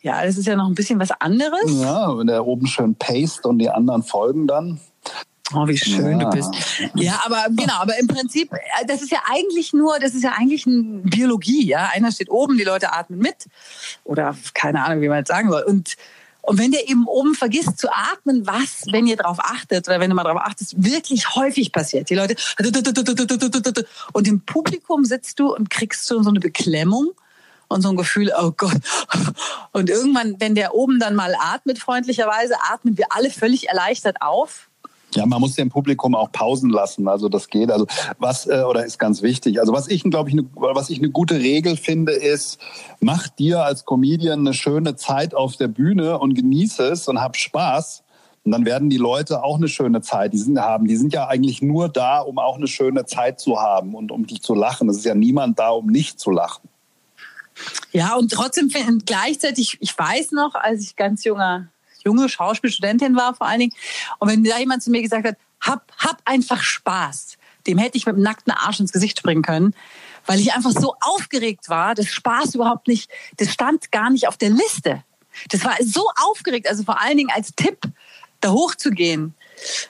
[0.01, 1.69] Ja, das ist ja noch ein bisschen was anderes.
[1.81, 4.79] Ja, wenn der oben schön paste und die anderen folgen dann.
[5.53, 6.29] Oh, wie schön ja.
[6.29, 6.53] du bist.
[6.95, 10.31] Ja, aber genau, aber im Prinzip, äh, das ist ja eigentlich nur, das ist ja
[10.37, 11.89] eigentlich eine Biologie, ja.
[11.93, 13.47] Einer steht oben, die Leute atmen mit.
[14.05, 15.63] Oder keine Ahnung, wie man das sagen soll.
[15.63, 15.97] Und
[16.47, 20.09] und wenn der eben oben vergisst zu atmen, was, wenn ihr darauf achtet oder wenn
[20.09, 22.09] du mal darauf achtest, wirklich häufig passiert.
[22.09, 22.37] Die Leute
[24.13, 27.11] und im Publikum sitzt du und kriegst so eine Beklemmung
[27.67, 28.77] und so ein Gefühl, oh Gott.
[29.73, 34.69] Und irgendwann, wenn der oben dann mal atmet, freundlicherweise, atmen wir alle völlig erleichtert auf
[35.15, 37.07] ja, man muss dem Publikum auch Pausen lassen.
[37.07, 37.71] Also das geht.
[37.71, 37.87] Also
[38.19, 39.59] was äh, oder ist ganz wichtig.
[39.59, 42.59] Also was ich glaube ich ne, was ich eine gute Regel finde ist,
[42.99, 47.37] mach dir als Comedian eine schöne Zeit auf der Bühne und genieße es und hab
[47.37, 48.03] Spaß.
[48.43, 50.87] Und dann werden die Leute auch eine schöne Zeit die sind, haben.
[50.87, 54.25] Die sind ja eigentlich nur da, um auch eine schöne Zeit zu haben und um
[54.25, 54.87] die zu lachen.
[54.87, 56.69] Es ist ja niemand da, um nicht zu lachen.
[57.91, 58.71] Ja, und trotzdem
[59.05, 61.67] gleichzeitig, ich weiß noch, als ich ganz junger,
[62.07, 63.73] junge Schauspielstudentin war vor allen Dingen,
[64.19, 68.05] und wenn da jemand zu mir gesagt hat, hab, hab einfach Spaß, dem hätte ich
[68.05, 69.73] mit dem nackten Arsch ins Gesicht springen können,
[70.25, 74.37] weil ich einfach so aufgeregt war, dass Spaß überhaupt nicht, das stand gar nicht auf
[74.37, 75.03] der Liste.
[75.49, 77.79] Das war so aufgeregt, also vor allen Dingen als Tipp,
[78.41, 79.33] da hochzugehen.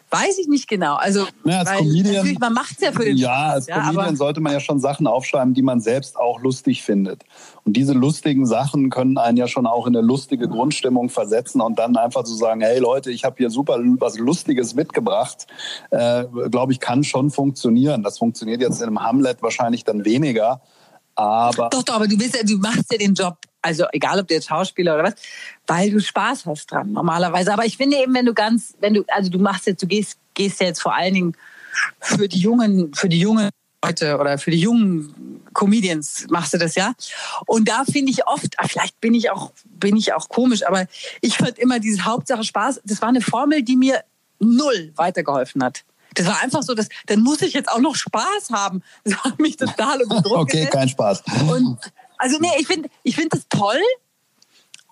[0.09, 0.95] Weiß ich nicht genau.
[0.95, 3.81] Also ja, als weil Comedian, natürlich, man macht es ja für den Ja, als ja,
[3.81, 7.23] Comedian sollte man ja schon Sachen aufschreiben, die man selbst auch lustig findet.
[7.65, 11.77] Und diese lustigen Sachen können einen ja schon auch in eine lustige Grundstimmung versetzen und
[11.77, 15.47] dann einfach zu so sagen, hey Leute, ich habe hier super was Lustiges mitgebracht,
[15.91, 18.03] äh, glaube ich, kann schon funktionieren.
[18.03, 20.61] Das funktioniert jetzt in einem Hamlet wahrscheinlich dann weniger.
[21.15, 24.27] Aber doch, doch, aber du bist ja, du machst ja den Job, also egal ob
[24.27, 25.13] du jetzt Schauspieler oder was,
[25.67, 27.53] weil du Spaß hast dran normalerweise.
[27.53, 30.17] Aber ich finde eben, wenn du ganz, wenn du, also du machst jetzt, du gehst,
[30.33, 31.37] gehst ja jetzt vor allen Dingen
[31.99, 33.49] für die jungen, für die jungen
[33.83, 36.93] Leute oder für die jungen Comedians machst du das ja.
[37.45, 40.87] Und da finde ich oft, ah, vielleicht bin ich auch, bin ich auch komisch, aber
[41.21, 42.81] ich fand immer diese Hauptsache Spaß.
[42.85, 44.03] Das war eine Formel, die mir
[44.39, 45.83] null weitergeholfen hat.
[46.13, 48.81] Das war einfach so, dass, dann muss ich jetzt auch noch Spaß haben.
[49.03, 50.73] Das hat mich total unter Druck Okay, gesetzt.
[50.73, 51.23] kein Spaß.
[51.49, 51.77] Und,
[52.17, 53.81] also nee, ich finde ich finde das toll.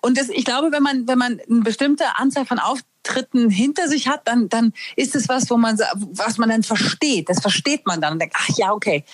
[0.02, 4.06] Und das, ich glaube, wenn man, wenn man eine bestimmte Anzahl von Auftritten hinter sich
[4.06, 7.28] hat, dann, dann ist es was, wo man, was man dann versteht.
[7.28, 9.04] Das versteht man dann und denkt, ach ja, okay.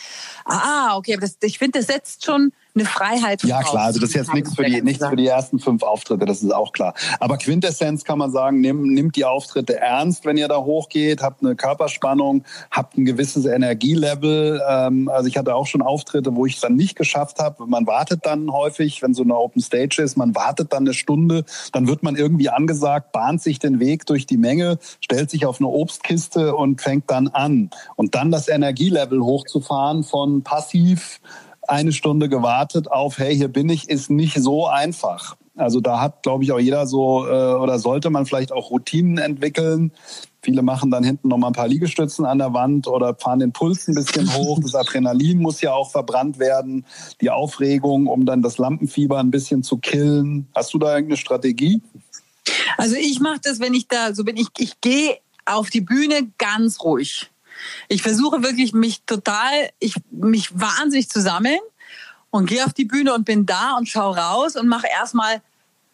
[0.44, 1.16] Ah, okay.
[1.18, 3.44] Das, ich finde, das setzt schon eine Freiheit.
[3.44, 6.24] Ja, klar, also das ist jetzt nichts für, die, nichts für die ersten fünf Auftritte,
[6.24, 6.94] das ist auch klar.
[7.20, 11.42] Aber Quintessenz kann man sagen, nimm, nimmt die Auftritte ernst, wenn ihr da hochgeht, habt
[11.44, 14.62] eine Körperspannung, habt ein gewisses Energielevel.
[14.66, 17.66] Ähm, also ich hatte auch schon Auftritte, wo ich es dann nicht geschafft habe.
[17.66, 21.44] Man wartet dann häufig, wenn so eine Open Stage ist, man wartet dann eine Stunde,
[21.72, 25.60] dann wird man irgendwie angesagt, bahnt sich den Weg durch die Menge, stellt sich auf
[25.60, 27.70] eine Obstkiste und fängt dann an.
[27.96, 31.20] Und dann das Energielevel hochzufahren von passiv
[31.72, 35.36] eine Stunde gewartet auf, hey, hier bin ich, ist nicht so einfach.
[35.56, 39.18] Also da hat, glaube ich, auch jeder so, äh, oder sollte man vielleicht auch Routinen
[39.18, 39.92] entwickeln.
[40.42, 43.52] Viele machen dann hinten noch mal ein paar Liegestützen an der Wand oder fahren den
[43.52, 44.58] Puls ein bisschen hoch.
[44.60, 46.84] Das Adrenalin muss ja auch verbrannt werden,
[47.20, 50.48] die Aufregung, um dann das Lampenfieber ein bisschen zu killen.
[50.54, 51.80] Hast du da irgendeine Strategie?
[52.76, 56.30] Also ich mache das, wenn ich da so bin, ich, ich gehe auf die Bühne
[56.38, 57.31] ganz ruhig.
[57.88, 61.60] Ich versuche wirklich mich total, ich mich wahnsinnig zu sammeln
[62.30, 65.42] und gehe auf die Bühne und bin da und schaue raus und mache erstmal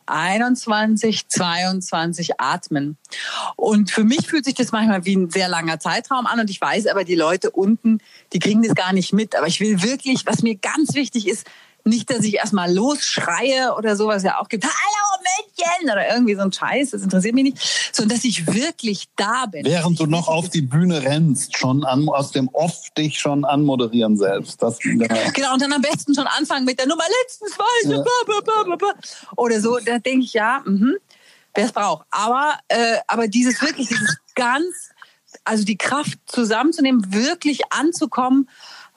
[0.07, 2.97] 21, 22 atmen.
[3.57, 6.61] Und für mich fühlt sich das manchmal wie ein sehr langer Zeitraum an und ich
[6.61, 7.99] weiß aber, die Leute unten,
[8.33, 9.37] die kriegen das gar nicht mit.
[9.37, 11.47] Aber ich will wirklich, was mir ganz wichtig ist,
[11.89, 14.65] nicht, dass ich erstmal losschreie oder sowas ja auch gibt.
[14.65, 19.09] Hallo Mädchen oder irgendwie so ein Scheiß, das interessiert mich nicht, sondern dass ich wirklich
[19.17, 19.65] da bin.
[19.65, 24.17] Während du noch auf die Bühne rennst, schon an, aus dem Off dich schon anmoderieren
[24.17, 24.63] selbst.
[24.63, 28.05] Das, Genau, und dann am besten schon anfangen mit der Nummer letztens weiß ja.
[29.37, 29.79] oder so.
[29.85, 30.97] Da denke ich, ja, mhm,
[31.55, 32.07] wer es braucht.
[32.11, 34.91] Aber, äh, aber dieses wirklich, dieses ganz,
[35.45, 38.49] also die Kraft zusammenzunehmen, wirklich anzukommen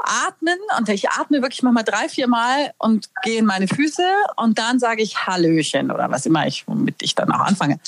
[0.03, 4.03] atmen und ich atme wirklich manchmal drei, vier Mal und gehe in meine Füße
[4.37, 7.79] und dann sage ich Hallöchen oder was immer ich, womit ich dann auch anfange.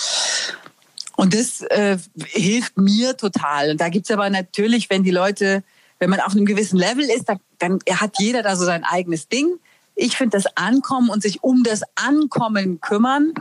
[1.15, 3.71] Und das äh, hilft mir total.
[3.71, 5.63] Und da gibt's aber natürlich, wenn die Leute,
[5.99, 9.27] wenn man auf einem gewissen Level ist, dann, dann hat jeder da so sein eigenes
[9.27, 9.59] Ding.
[9.95, 13.33] Ich finde das Ankommen und sich um das Ankommen kümmern,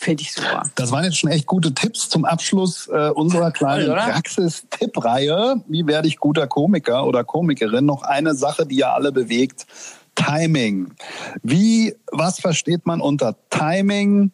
[0.00, 0.62] Finde ich super.
[0.76, 5.56] Das waren jetzt schon echt gute Tipps zum Abschluss äh, unserer kleinen Praxis-Tipp-Reihe.
[5.66, 7.84] Wie werde ich guter Komiker oder Komikerin?
[7.84, 9.66] Noch eine Sache, die ja alle bewegt.
[10.14, 10.94] Timing.
[11.42, 14.30] Wie, was versteht man unter Timing,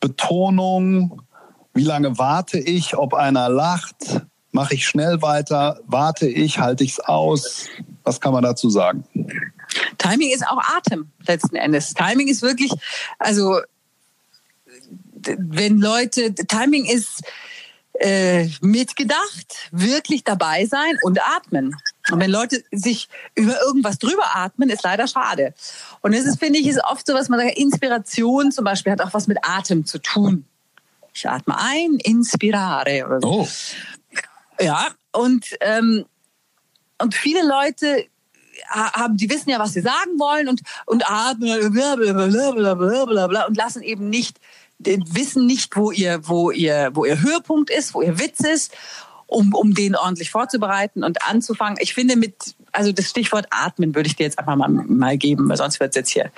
[0.00, 1.22] Betonung?
[1.72, 4.26] Wie lange warte ich, ob einer lacht?
[4.50, 5.78] Mache ich schnell weiter?
[5.86, 6.58] Warte ich?
[6.58, 7.68] Halte ich es aus?
[8.02, 9.04] Was kann man dazu sagen?
[9.98, 11.94] Timing ist auch Atem letzten Endes.
[11.94, 12.72] Timing ist wirklich,
[13.20, 13.60] also
[15.38, 17.22] wenn Leute, Timing ist
[17.98, 21.74] äh, mitgedacht, wirklich dabei sein und atmen.
[22.10, 25.54] Und wenn Leute sich über irgendwas drüber atmen, ist leider schade.
[26.02, 29.00] Und das ist, finde ich, ist oft so, was man sagt, Inspiration zum Beispiel hat
[29.00, 30.44] auch was mit Atem zu tun.
[31.14, 33.28] Ich atme ein, inspirare oder so.
[33.28, 33.48] Oh.
[34.60, 36.04] Ja, und, ähm,
[36.98, 38.06] und viele Leute
[38.68, 44.38] haben, die wissen ja, was sie sagen wollen und, und atmen und lassen eben nicht
[44.78, 48.72] wissen nicht, wo ihr, wo ihr, wo ihr Höhepunkt ist, wo ihr Witz ist,
[49.26, 51.78] um, um den ordentlich vorzubereiten und anzufangen.
[51.80, 55.48] Ich finde mit, also das Stichwort Atmen würde ich dir jetzt einfach mal, mal geben,
[55.48, 56.30] weil sonst wird es jetzt hier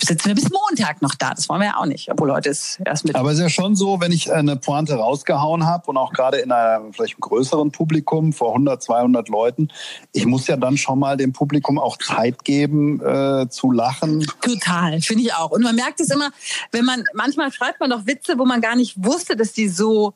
[0.00, 1.30] sitzen wir bis Montag noch da.
[1.34, 3.14] Das wollen wir ja auch nicht, obwohl heute ist erst mit.
[3.16, 6.38] Aber es ist ja schon so, wenn ich eine Pointe rausgehauen habe und auch gerade
[6.38, 9.68] in einem vielleicht einem größeren Publikum vor 100, 200 Leuten,
[10.12, 14.26] ich muss ja dann schon mal dem Publikum auch Zeit geben äh, zu lachen.
[14.40, 15.50] Total, finde ich auch.
[15.50, 16.30] Und man merkt es immer,
[16.72, 20.14] wenn man manchmal schreibt man doch Witze, wo man gar nicht wusste, dass die so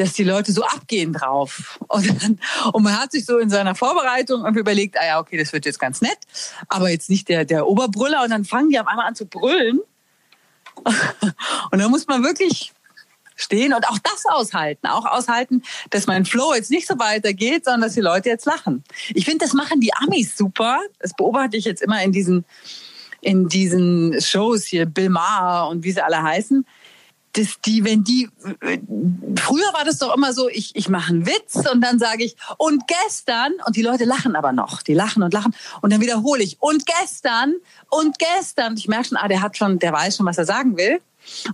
[0.00, 1.78] dass die Leute so abgehen drauf.
[1.88, 2.40] Und, dann,
[2.72, 5.78] und man hat sich so in seiner Vorbereitung überlegt, ah ja, okay, das wird jetzt
[5.78, 6.18] ganz nett,
[6.68, 8.22] aber jetzt nicht der, der Oberbrüller.
[8.22, 9.80] Und dann fangen die auf einmal an zu brüllen.
[11.70, 12.72] Und dann muss man wirklich
[13.36, 14.86] stehen und auch das aushalten.
[14.86, 18.84] Auch aushalten, dass mein Flow jetzt nicht so weitergeht, sondern dass die Leute jetzt lachen.
[19.14, 20.78] Ich finde, das machen die Amis super.
[20.98, 22.44] Das beobachte ich jetzt immer in diesen,
[23.22, 26.66] in diesen Shows hier, Bill Maher und wie sie alle heißen
[27.32, 28.28] dass die, wenn die,
[29.38, 32.36] früher war das doch immer so, ich, ich mache einen Witz und dann sage ich,
[32.58, 36.42] und gestern, und die Leute lachen aber noch, die lachen und lachen, und dann wiederhole
[36.42, 37.54] ich, und gestern,
[37.88, 40.76] und gestern, ich merke schon, ah, der hat schon, der weiß schon, was er sagen
[40.76, 41.00] will.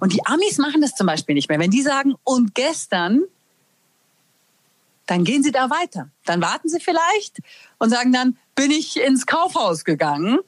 [0.01, 1.59] Und die Amis machen das zum Beispiel nicht mehr.
[1.59, 3.23] Wenn die sagen, und gestern,
[5.07, 6.09] dann gehen sie da weiter.
[6.25, 7.41] Dann warten sie vielleicht
[7.79, 10.39] und sagen dann, bin ich ins Kaufhaus gegangen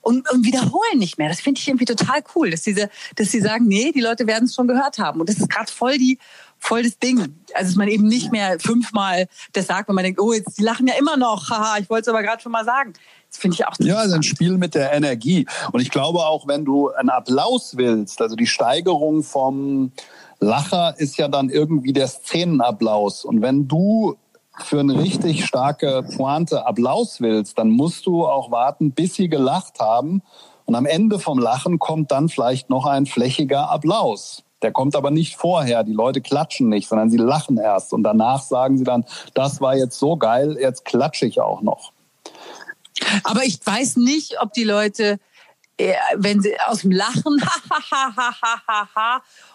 [0.00, 1.28] und, und wiederholen nicht mehr.
[1.28, 4.44] Das finde ich irgendwie total cool, dass diese, dass sie sagen, nee, die Leute werden
[4.44, 5.20] es schon gehört haben.
[5.20, 6.18] Und das ist gerade voll die,
[6.58, 7.18] voll das Ding.
[7.54, 10.62] Also dass man eben nicht mehr fünfmal das sagt, wenn man denkt, oh, jetzt die
[10.62, 12.92] lachen ja immer noch, haha, ich wollte es aber gerade schon mal sagen.
[13.28, 13.74] Das finde ich auch.
[13.80, 15.46] Ja, also ein Spiel mit der Energie.
[15.72, 19.92] Und ich glaube auch, wenn du einen Applaus willst, also die Steigerung vom
[20.38, 23.24] Lacher ist ja dann irgendwie der Szenenapplaus.
[23.24, 24.16] Und wenn du
[24.58, 29.80] für eine richtig starke Pointe Applaus willst, dann musst du auch warten, bis sie gelacht
[29.80, 30.22] haben.
[30.64, 34.42] Und am Ende vom Lachen kommt dann vielleicht noch ein flächiger Applaus.
[34.62, 35.84] Der kommt aber nicht vorher.
[35.84, 37.92] Die Leute klatschen nicht, sondern sie lachen erst.
[37.92, 41.92] Und danach sagen sie dann, das war jetzt so geil, jetzt klatsche ich auch noch.
[43.24, 45.18] Aber ich weiß nicht, ob die Leute
[45.78, 47.40] wenn sie aus dem Lachen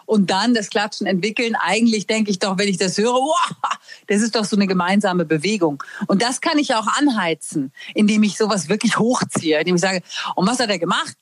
[0.05, 4.21] und dann das Klatschen entwickeln, eigentlich denke ich doch, wenn ich das höre, wow, das
[4.21, 5.84] ist doch so eine gemeinsame Bewegung.
[6.07, 10.01] Und das kann ich auch anheizen, indem ich sowas wirklich hochziehe, indem ich sage,
[10.36, 11.15] und was hat er gemacht?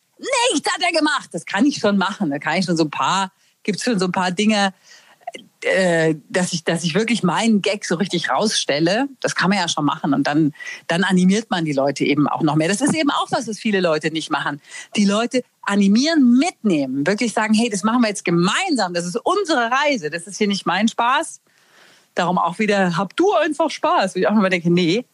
[0.52, 1.30] Nichts hat er gemacht.
[1.32, 2.30] Das kann ich schon machen.
[2.30, 3.32] Da kann ich schon so ein paar,
[3.64, 4.74] gibt es schon so ein paar Dinge,
[5.62, 9.68] äh, dass ich, dass ich wirklich meinen Gag so richtig rausstelle, das kann man ja
[9.68, 10.54] schon machen und dann,
[10.88, 12.70] dann animiert man die Leute eben auch noch mehr.
[12.70, 14.62] Das ist eben auch was, was viele Leute nicht machen.
[14.96, 19.70] Die Leute animieren, mitnehmen, wirklich sagen, hey, das machen wir jetzt gemeinsam, das ist unsere
[19.70, 21.42] Reise, das ist hier nicht mein Spaß.
[22.16, 24.16] Darum auch wieder, hab du einfach Spaß.
[24.16, 25.06] Und ich auch immer denke, nee,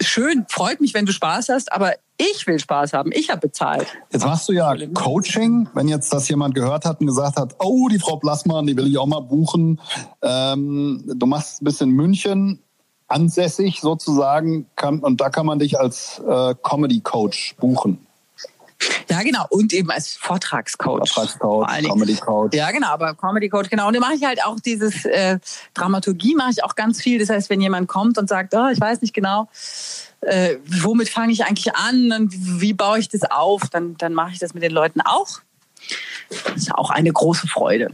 [0.00, 3.12] schön, freut mich, wenn du Spaß hast, aber ich will Spaß haben.
[3.12, 3.86] Ich habe bezahlt.
[4.10, 5.68] Jetzt machst du ja Coaching.
[5.74, 8.88] Wenn jetzt das jemand gehört hat und gesagt hat, oh, die Frau Plassmann, die will
[8.88, 9.80] ich auch mal buchen.
[10.22, 12.60] Ähm, du machst ein bisschen München
[13.06, 18.07] ansässig sozusagen kann, und da kann man dich als äh, Comedy Coach buchen.
[19.10, 19.46] Ja, genau.
[19.50, 21.08] Und eben als Vortragscoach.
[21.08, 22.56] Vortragscoach, Comedy Coach.
[22.56, 22.88] Ja, genau.
[22.88, 23.88] Aber Comedy Coach, genau.
[23.88, 25.38] Und da mache ich halt auch dieses äh,
[25.74, 27.18] Dramaturgie, mache ich auch ganz viel.
[27.18, 29.48] Das heißt, wenn jemand kommt und sagt, oh, ich weiß nicht genau,
[30.20, 34.32] äh, womit fange ich eigentlich an und wie baue ich das auf, dann, dann mache
[34.32, 35.40] ich das mit den Leuten auch.
[36.44, 37.90] Das ist auch eine große Freude.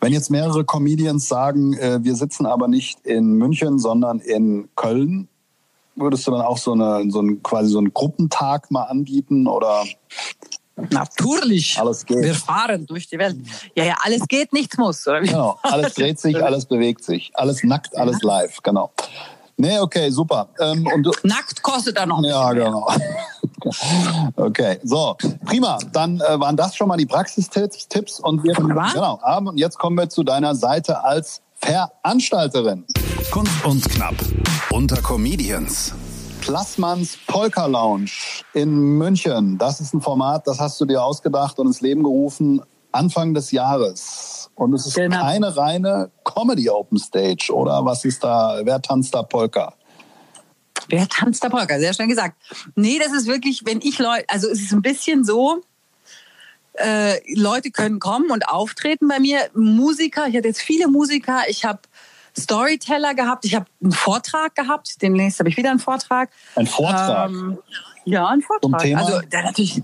[0.00, 5.28] Wenn jetzt mehrere Comedians sagen, äh, wir sitzen aber nicht in München, sondern in Köln,
[5.96, 9.84] würdest du dann auch so, eine, so ein, quasi so einen Gruppentag mal anbieten oder?
[10.90, 11.78] Natürlich.
[11.78, 12.22] Alles geht.
[12.22, 13.36] Wir fahren durch die Welt.
[13.76, 15.06] Ja, ja, alles geht, nichts muss.
[15.06, 15.20] Oder?
[15.20, 17.30] Genau, alles dreht sich, alles bewegt sich.
[17.34, 18.90] Alles nackt, alles live, genau.
[19.56, 20.48] Nee, okay, super.
[20.58, 22.88] Ähm, und Nackt kostet da noch Ja, genau.
[24.36, 25.78] okay, so, prima.
[25.92, 29.96] Dann äh, waren das schon mal die Praxistipps und wir genau, haben und jetzt kommen
[29.96, 32.84] wir zu deiner Seite als Veranstalterin.
[33.30, 34.14] Kunst und knapp
[34.70, 35.94] unter Comedians.
[36.40, 38.10] Plassmanns Polka Lounge
[38.52, 39.56] in München.
[39.58, 42.60] Das ist ein Format, das hast du dir ausgedacht und ins Leben gerufen
[42.92, 44.50] Anfang des Jahres.
[44.54, 45.20] Und es ist genau.
[45.20, 47.84] keine reine Comedy Open Stage, oder?
[47.84, 48.60] Was ist da?
[48.62, 49.74] Wer tanzt da Polka?
[50.88, 51.78] Wer tanzt da Polka?
[51.78, 52.36] Sehr schön gesagt.
[52.76, 55.62] Nee, das ist wirklich, wenn ich Leute, also es ist ein bisschen so,
[56.74, 59.50] äh, Leute können kommen und auftreten bei mir.
[59.54, 61.80] Musiker, ich hatte jetzt viele Musiker, ich habe
[62.36, 66.30] Storyteller gehabt, ich habe einen Vortrag gehabt, demnächst habe ich wieder einen Vortrag.
[66.56, 67.30] Ein Vortrag?
[67.30, 67.58] Ähm,
[68.04, 68.62] ja, ein Vortrag.
[68.62, 69.00] Zum Thema?
[69.00, 69.82] Also da natürlich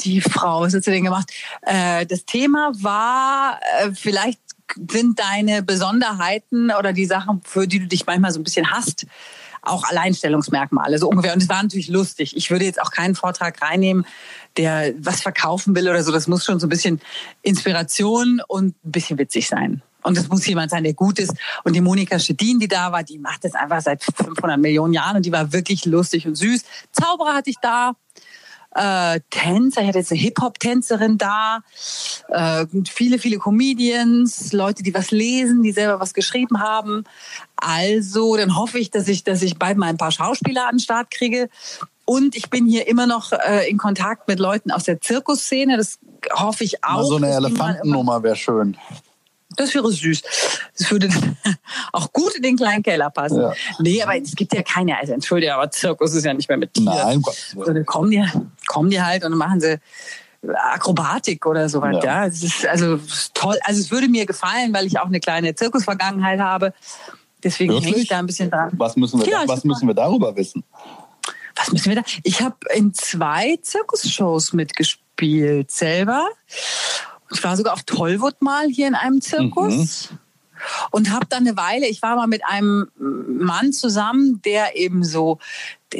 [0.00, 1.32] die Frau, was hat sie denn gemacht?
[1.62, 4.40] Äh, das Thema war, äh, vielleicht
[4.90, 9.06] sind deine Besonderheiten oder die Sachen, für die du dich manchmal so ein bisschen hast,
[9.66, 11.34] auch Alleinstellungsmerkmale, so ungefähr.
[11.34, 12.36] Und es war natürlich lustig.
[12.36, 14.06] Ich würde jetzt auch keinen Vortrag reinnehmen,
[14.56, 16.12] der was verkaufen will oder so.
[16.12, 17.00] Das muss schon so ein bisschen
[17.42, 19.82] Inspiration und ein bisschen witzig sein.
[20.02, 21.32] Und es muss jemand sein, der gut ist.
[21.64, 25.16] Und die Monika Schedin, die da war, die macht das einfach seit 500 Millionen Jahren
[25.16, 26.62] und die war wirklich lustig und süß.
[26.92, 27.92] Zauberer hatte ich da.
[28.74, 29.82] Äh, Tänzer.
[29.82, 31.60] Ich hatte jetzt eine Hip-Hop-Tänzerin da,
[32.28, 37.04] äh, viele, viele Comedians, Leute, die was lesen, die selber was geschrieben haben.
[37.56, 40.80] Also, dann hoffe ich, dass ich, dass ich bald mal ein paar Schauspieler an den
[40.80, 41.48] Start kriege.
[42.04, 45.76] Und ich bin hier immer noch äh, in Kontakt mit Leuten aus der Zirkusszene.
[45.76, 45.98] Das
[46.32, 46.96] hoffe ich auch.
[46.96, 48.76] Mal so eine Elefantennummer wäre schön.
[49.56, 50.22] Das wäre süß.
[50.76, 51.08] Das würde
[51.92, 53.40] auch gut in den kleinen Keller passen.
[53.40, 53.52] Ja.
[53.78, 56.74] Nee, aber es gibt ja keine, also entschuldige, aber Zirkus ist ja nicht mehr mit
[56.74, 56.94] Tieren.
[56.94, 57.34] Nein, Gott.
[57.34, 58.24] So, kommen die,
[58.66, 59.78] kommen die halt und machen sie
[60.52, 61.96] Akrobatik oder so was.
[61.96, 62.04] Ja.
[62.04, 62.26] ja.
[62.26, 62.98] Es ist also
[63.32, 63.58] toll.
[63.64, 66.74] Also es würde mir gefallen, weil ich auch eine kleine Zirkusvergangenheit habe.
[67.42, 68.70] Deswegen hänge ich da ein bisschen dran.
[68.72, 70.64] Was müssen wir, ja, da, was müssen wir darüber wissen?
[71.56, 72.02] Was müssen wir da?
[72.22, 76.26] Ich habe in zwei Zirkusshows mitgespielt selber.
[77.30, 80.10] Ich war sogar auf Tollwood mal hier in einem Zirkus.
[80.10, 80.18] Mhm.
[80.90, 85.38] Und habe dann eine Weile, ich war mal mit einem Mann zusammen, der eben so,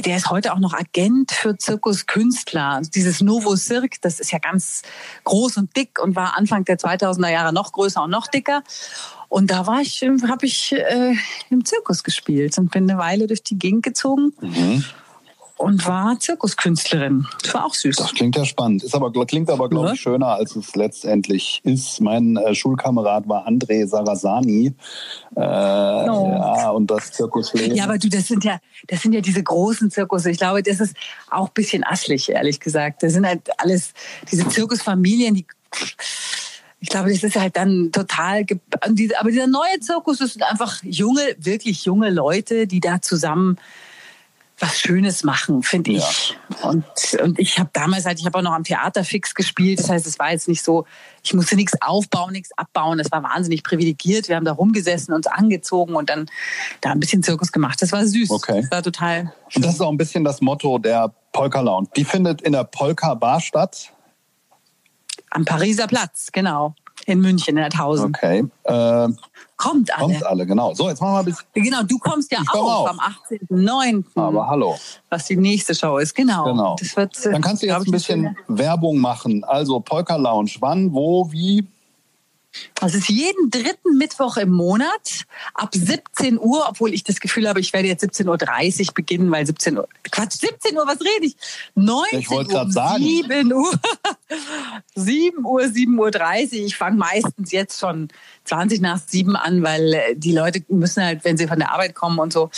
[0.03, 2.71] der ist heute auch noch Agent für Zirkuskünstler.
[2.71, 4.83] Also dieses Novo Cirque, das ist ja ganz
[5.25, 8.63] groß und dick und war Anfang der 2000er Jahre noch größer und noch dicker.
[9.29, 11.15] Und da war ich, habe ich äh,
[11.51, 14.33] im Zirkus gespielt und bin eine Weile durch die Gegend gezogen.
[14.41, 14.85] Mhm
[15.57, 17.27] und war Zirkuskünstlerin.
[17.43, 17.97] Das war auch süß.
[17.97, 18.83] Das klingt ja spannend.
[18.83, 22.01] Ist aber, klingt aber, glaube ich, schöner, als es letztendlich ist.
[22.01, 24.75] Mein äh, Schulkamerad war André Sarasani.
[25.37, 26.29] Äh, no.
[26.35, 27.77] Ja, und das Zirkusleben.
[27.77, 30.31] Ja, aber du, das sind ja, das sind ja diese großen Zirkusse.
[30.31, 30.97] Ich glaube, das ist
[31.31, 33.03] auch ein bisschen asslich, ehrlich gesagt.
[33.03, 33.93] Das sind halt alles
[34.31, 35.47] diese Zirkusfamilien, die
[36.81, 38.45] ich glaube, das ist halt dann total.
[38.81, 43.57] Aber dieser neue Zirkus, das sind einfach junge, wirklich junge Leute, die da zusammen
[44.59, 46.37] was Schönes machen, finde ich.
[46.63, 46.69] Ja.
[46.69, 46.85] Und,
[47.23, 49.81] und ich habe damals halt, ich habe auch noch am Theaterfix gespielt.
[49.81, 50.87] Das heißt, es war jetzt nicht so,
[51.23, 52.99] ich musste nichts aufbauen, nichts abbauen.
[52.99, 54.29] Das war wahnsinnig privilegiert.
[54.29, 56.27] Wir haben da rumgesessen, uns angezogen und dann
[56.81, 57.83] da ein bisschen Zirkus gemacht.
[57.83, 58.31] Das war süß.
[58.31, 58.61] Okay.
[58.61, 59.33] Das war total.
[59.49, 59.63] Schön.
[59.63, 61.89] Und das ist auch ein bisschen das Motto der Polka Lounge.
[61.97, 63.93] Die findet in der Polka Bar statt.
[65.31, 68.17] Am Pariser Platz, genau in München, in der Tausend.
[68.17, 68.45] Okay.
[68.65, 69.09] Äh,
[69.57, 70.01] kommt alle.
[70.01, 70.75] Kommt alle, genau.
[70.75, 71.47] So, jetzt machen wir ein bisschen.
[71.55, 73.01] Genau, du kommst ja auch am
[73.51, 74.05] 18.09.
[74.15, 74.77] Aber hallo.
[75.11, 76.45] Was die nächste Show ist, genau.
[76.45, 76.77] genau.
[76.95, 79.45] Wird, Dann kannst du jetzt ein bisschen Werbung machen.
[79.45, 81.67] Also Polka Lounge, wann, wo, wie?
[82.75, 87.61] Das ist jeden dritten Mittwoch im Monat ab 17 Uhr, obwohl ich das Gefühl habe,
[87.61, 91.37] ich werde jetzt 17.30 Uhr beginnen, weil 17 Uhr, Quatsch, 17 Uhr, was rede ich?
[91.75, 93.03] 19 ich gerade sagen.
[93.03, 93.73] 7 Uhr,
[94.95, 96.65] 7 Uhr, 7 Uhr 30.
[96.65, 98.09] Ich fange meistens jetzt schon
[98.45, 101.95] 20 nach 7 an, weil äh, die Leute müssen halt, wenn sie von der Arbeit
[101.95, 102.51] kommen und so.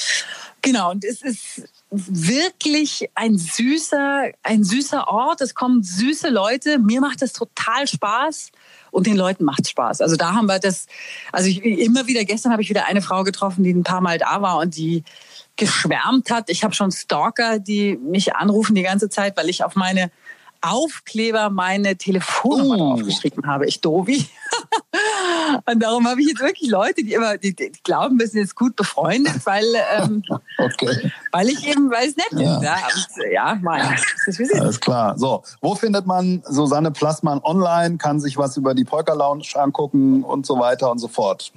[0.63, 5.40] Genau, und es ist wirklich ein süßer, ein süßer Ort.
[5.40, 6.79] Es kommen süße Leute.
[6.79, 8.51] Mir macht es total Spaß
[8.90, 10.01] und den Leuten macht Spaß.
[10.01, 10.87] Also da haben wir das,
[11.33, 14.18] also ich, immer wieder, gestern habe ich wieder eine Frau getroffen, die ein paar Mal
[14.18, 15.05] da war und die
[15.57, 16.51] geschwärmt hat.
[16.51, 20.11] Ich habe schon Stalker, die mich anrufen die ganze Zeit, weil ich auf meine
[20.61, 22.96] Aufkleber meine Telefonnummer oh.
[22.96, 23.66] draufgeschrieben habe.
[23.66, 24.27] Ich Dovi.
[25.67, 28.55] und darum habe ich jetzt wirklich Leute, die immer, die, die, glauben, wir sind jetzt
[28.55, 29.65] gut befreundet, weil,
[29.99, 30.23] ähm,
[30.59, 31.12] okay.
[31.33, 32.57] weil ich eben, weil es nett ja.
[32.57, 32.62] ist.
[32.62, 35.19] Ja, und, ja mein, das ist Alles klar.
[35.19, 37.99] So, wo findet man Susanne Plassmann online?
[37.99, 41.53] Kann sich was über die Polka Lounge angucken und so weiter und so fort.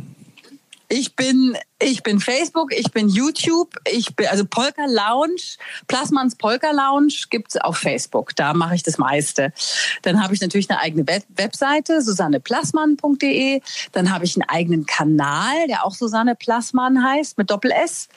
[0.92, 6.72] Ich bin, ich bin Facebook, ich bin YouTube, ich bin, also Polka Lounge, Plasmans Polka
[6.72, 8.36] Lounge gibt's auf Facebook.
[8.36, 9.54] Da mache ich das meiste.
[10.02, 13.62] Dann habe ich natürlich eine eigene Web Webseite, susanneplasmann.de.
[13.92, 18.10] Dann habe ich einen eigenen Kanal, der auch Susanne Plasmann heißt, mit Doppel S.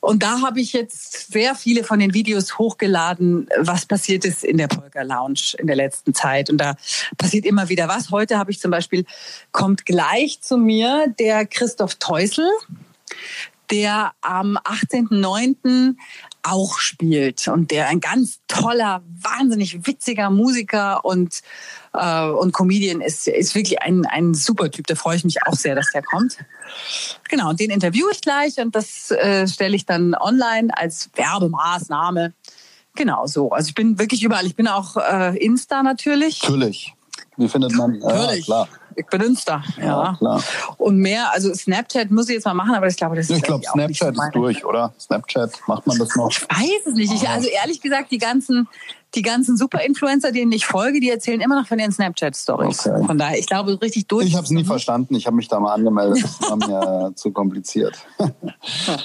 [0.00, 4.56] Und da habe ich jetzt sehr viele von den Videos hochgeladen, was passiert ist in
[4.56, 6.48] der Polka Lounge in der letzten Zeit.
[6.50, 6.74] Und da
[7.18, 8.10] passiert immer wieder was.
[8.10, 9.04] Heute habe ich zum Beispiel,
[9.52, 12.48] kommt gleich zu mir der Christoph Teusel,
[13.70, 15.96] der am 18.09
[16.42, 21.40] auch spielt und der ein ganz toller, wahnsinnig witziger Musiker und,
[21.92, 24.86] äh, und Comedian ist, ist wirklich ein, ein super Typ.
[24.86, 26.38] Da freue ich mich auch sehr, dass der kommt.
[27.28, 32.32] Genau, und den interviewe ich gleich und das äh, stelle ich dann online als Werbemaßnahme.
[32.96, 33.50] Genau so.
[33.50, 34.46] Also ich bin wirklich überall.
[34.46, 36.42] Ich bin auch äh, Insta natürlich.
[36.42, 36.94] Natürlich.
[37.36, 37.98] Wie findet man?
[37.98, 38.46] Natürlich.
[38.46, 38.68] Ja, klar.
[38.96, 40.18] Ich bin Insta, ja.
[40.20, 40.40] ja.
[40.76, 43.42] Und mehr, also Snapchat muss ich jetzt mal machen, aber ich glaube, das ist Ich
[43.42, 44.92] glaube, Snapchat ist durch, oder?
[44.98, 46.30] Snapchat, macht man das noch?
[46.30, 47.12] Ich weiß es nicht.
[47.12, 48.68] Ich, also ehrlich gesagt, die ganzen
[49.14, 52.86] die ganzen Super-Influencer, denen ich folge, die erzählen immer noch von ihren Snapchat-Stories.
[52.86, 53.06] Okay.
[53.06, 54.26] Von daher, ich glaube, richtig durch.
[54.26, 55.14] Ich habe es nie verstanden.
[55.14, 56.22] Ich habe mich da mal angemeldet.
[56.22, 56.56] Das war
[57.08, 57.98] mir zu kompliziert.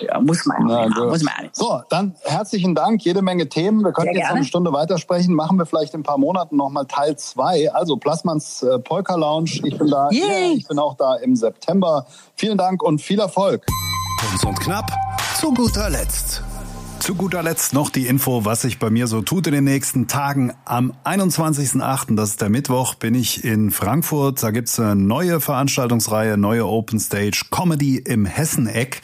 [0.02, 0.66] ja, muss man.
[0.66, 1.56] Na, ja, muss man nicht.
[1.56, 3.04] So, dann herzlichen Dank.
[3.04, 3.84] Jede Menge Themen.
[3.84, 5.34] Wir könnten jetzt noch eine Stunde weitersprechen.
[5.34, 7.74] Machen wir vielleicht in ein paar Monaten nochmal Teil 2.
[7.74, 9.62] Also Plasmans äh, Polka Lounge.
[9.64, 10.10] Ich bin da.
[10.12, 12.06] Yeah, ich bin auch da im September.
[12.36, 13.66] Vielen Dank und viel Erfolg.
[14.20, 14.92] Kunst und knapp.
[15.40, 16.44] Zu guter Letzt.
[17.06, 20.08] Zu guter Letzt noch die Info, was sich bei mir so tut in den nächsten
[20.08, 20.54] Tagen.
[20.66, 24.42] Am 21.08., das ist der Mittwoch, bin ich in Frankfurt.
[24.42, 29.02] Da gibt's eine neue Veranstaltungsreihe, neue Open Stage Comedy im Hesseneck.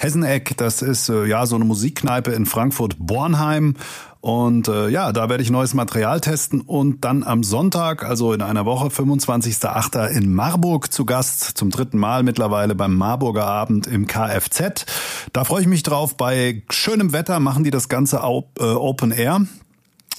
[0.00, 3.76] Hesseneck, das ist äh, ja so eine Musikkneipe in Frankfurt-Bornheim.
[4.24, 8.40] Und äh, ja, da werde ich neues Material testen und dann am Sonntag, also in
[8.40, 10.06] einer Woche, 25.08.
[10.06, 14.86] in Marburg zu Gast, zum dritten Mal mittlerweile beim Marburger Abend im Kfz.
[15.34, 16.16] Da freue ich mich drauf.
[16.16, 19.42] Bei schönem Wetter machen die das Ganze äh, Open Air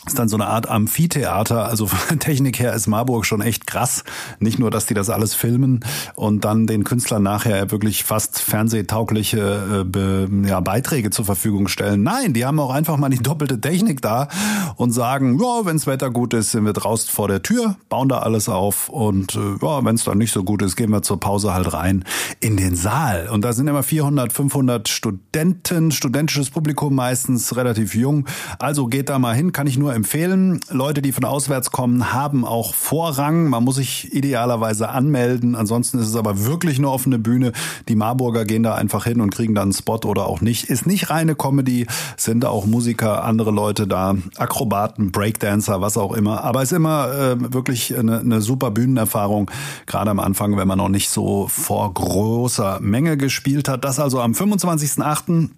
[0.05, 1.65] ist dann so eine Art Amphitheater.
[1.65, 4.03] Also von Technik her ist Marburg schon echt krass.
[4.39, 5.83] Nicht nur, dass die das alles filmen
[6.15, 12.03] und dann den Künstlern nachher wirklich fast fernsehtaugliche äh, Be ja, Beiträge zur Verfügung stellen.
[12.03, 14.27] Nein, die haben auch einfach mal die doppelte Technik da
[14.75, 18.19] und sagen, ja, wenns Wetter gut ist, sind wir draußen vor der Tür, bauen da
[18.19, 21.19] alles auf und äh, ja, wenn es dann nicht so gut ist, gehen wir zur
[21.19, 22.03] Pause halt rein
[22.39, 23.29] in den Saal.
[23.31, 28.27] Und da sind immer 400, 500 Studenten, studentisches Publikum meistens relativ jung.
[28.59, 30.59] Also geht da mal hin, kann ich nur empfehlen.
[30.69, 33.49] Leute, die von auswärts kommen, haben auch Vorrang.
[33.49, 35.55] Man muss sich idealerweise anmelden.
[35.55, 37.53] Ansonsten ist es aber wirklich eine offene Bühne.
[37.87, 40.65] Die Marburger gehen da einfach hin und kriegen dann einen Spot oder auch nicht.
[40.65, 41.87] Ist nicht reine Comedy,
[42.17, 46.43] sind auch Musiker, andere Leute da, Akrobaten, Breakdancer, was auch immer.
[46.43, 49.49] Aber es ist immer äh, wirklich eine, eine super Bühnenerfahrung,
[49.87, 53.85] gerade am Anfang, wenn man noch nicht so vor großer Menge gespielt hat.
[53.85, 55.49] Das also am 25.08.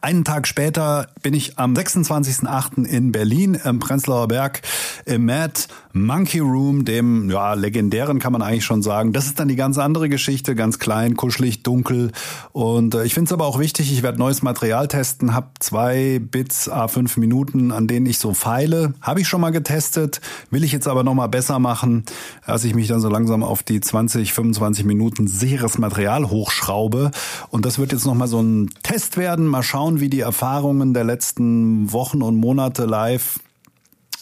[0.00, 2.86] Einen Tag später bin ich am 26.08.
[2.86, 4.62] in Berlin im Prenzlauer Berg
[5.04, 9.12] im Mad Monkey Room, dem ja legendären kann man eigentlich schon sagen.
[9.12, 12.12] Das ist dann die ganz andere Geschichte, ganz klein, kuschelig, dunkel.
[12.52, 16.20] Und äh, ich finde es aber auch wichtig, ich werde neues Material testen, habe zwei
[16.20, 20.20] Bits a5 Minuten, an denen ich so feile, habe ich schon mal getestet,
[20.50, 22.04] will ich jetzt aber noch mal besser machen,
[22.46, 27.10] dass ich mich dann so langsam auf die 20, 25 Minuten sicheres Material hochschraube.
[27.48, 30.94] Und das wird jetzt noch mal so ein Test werden, mal schauen, wie die Erfahrungen
[30.94, 33.40] der letzten Wochen und Monate live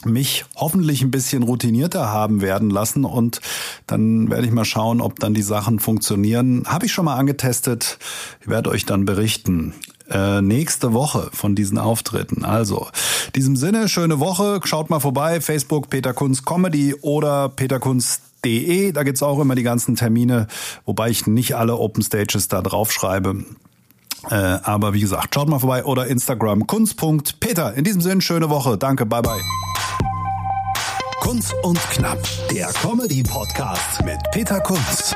[0.04, 3.40] mich hoffentlich ein bisschen routinierter haben werden lassen und
[3.86, 6.64] dann werde ich mal schauen, ob dann die Sachen funktionieren.
[6.66, 7.98] Habe ich schon mal angetestet.
[8.40, 9.74] Ich werde euch dann berichten.
[10.10, 12.44] Äh, nächste Woche von diesen Auftritten.
[12.44, 12.88] Also,
[13.26, 14.60] in diesem Sinne, schöne Woche.
[14.64, 15.40] Schaut mal vorbei.
[15.40, 18.92] Facebook Peter Kunz Comedy oder Peter Kunz De.
[18.92, 20.46] Da gibt's auch immer die ganzen Termine,
[20.86, 23.44] wobei ich nicht alle Open Stages da draufschreibe.
[24.30, 27.74] Äh, aber wie gesagt, schaut mal vorbei oder Instagram kunst.peter.
[27.74, 28.76] In diesem Sinne, schöne Woche.
[28.78, 29.40] Danke, bye bye.
[31.20, 32.18] Kunst und Knapp,
[32.50, 35.14] der Comedy-Podcast mit Peter Kunz.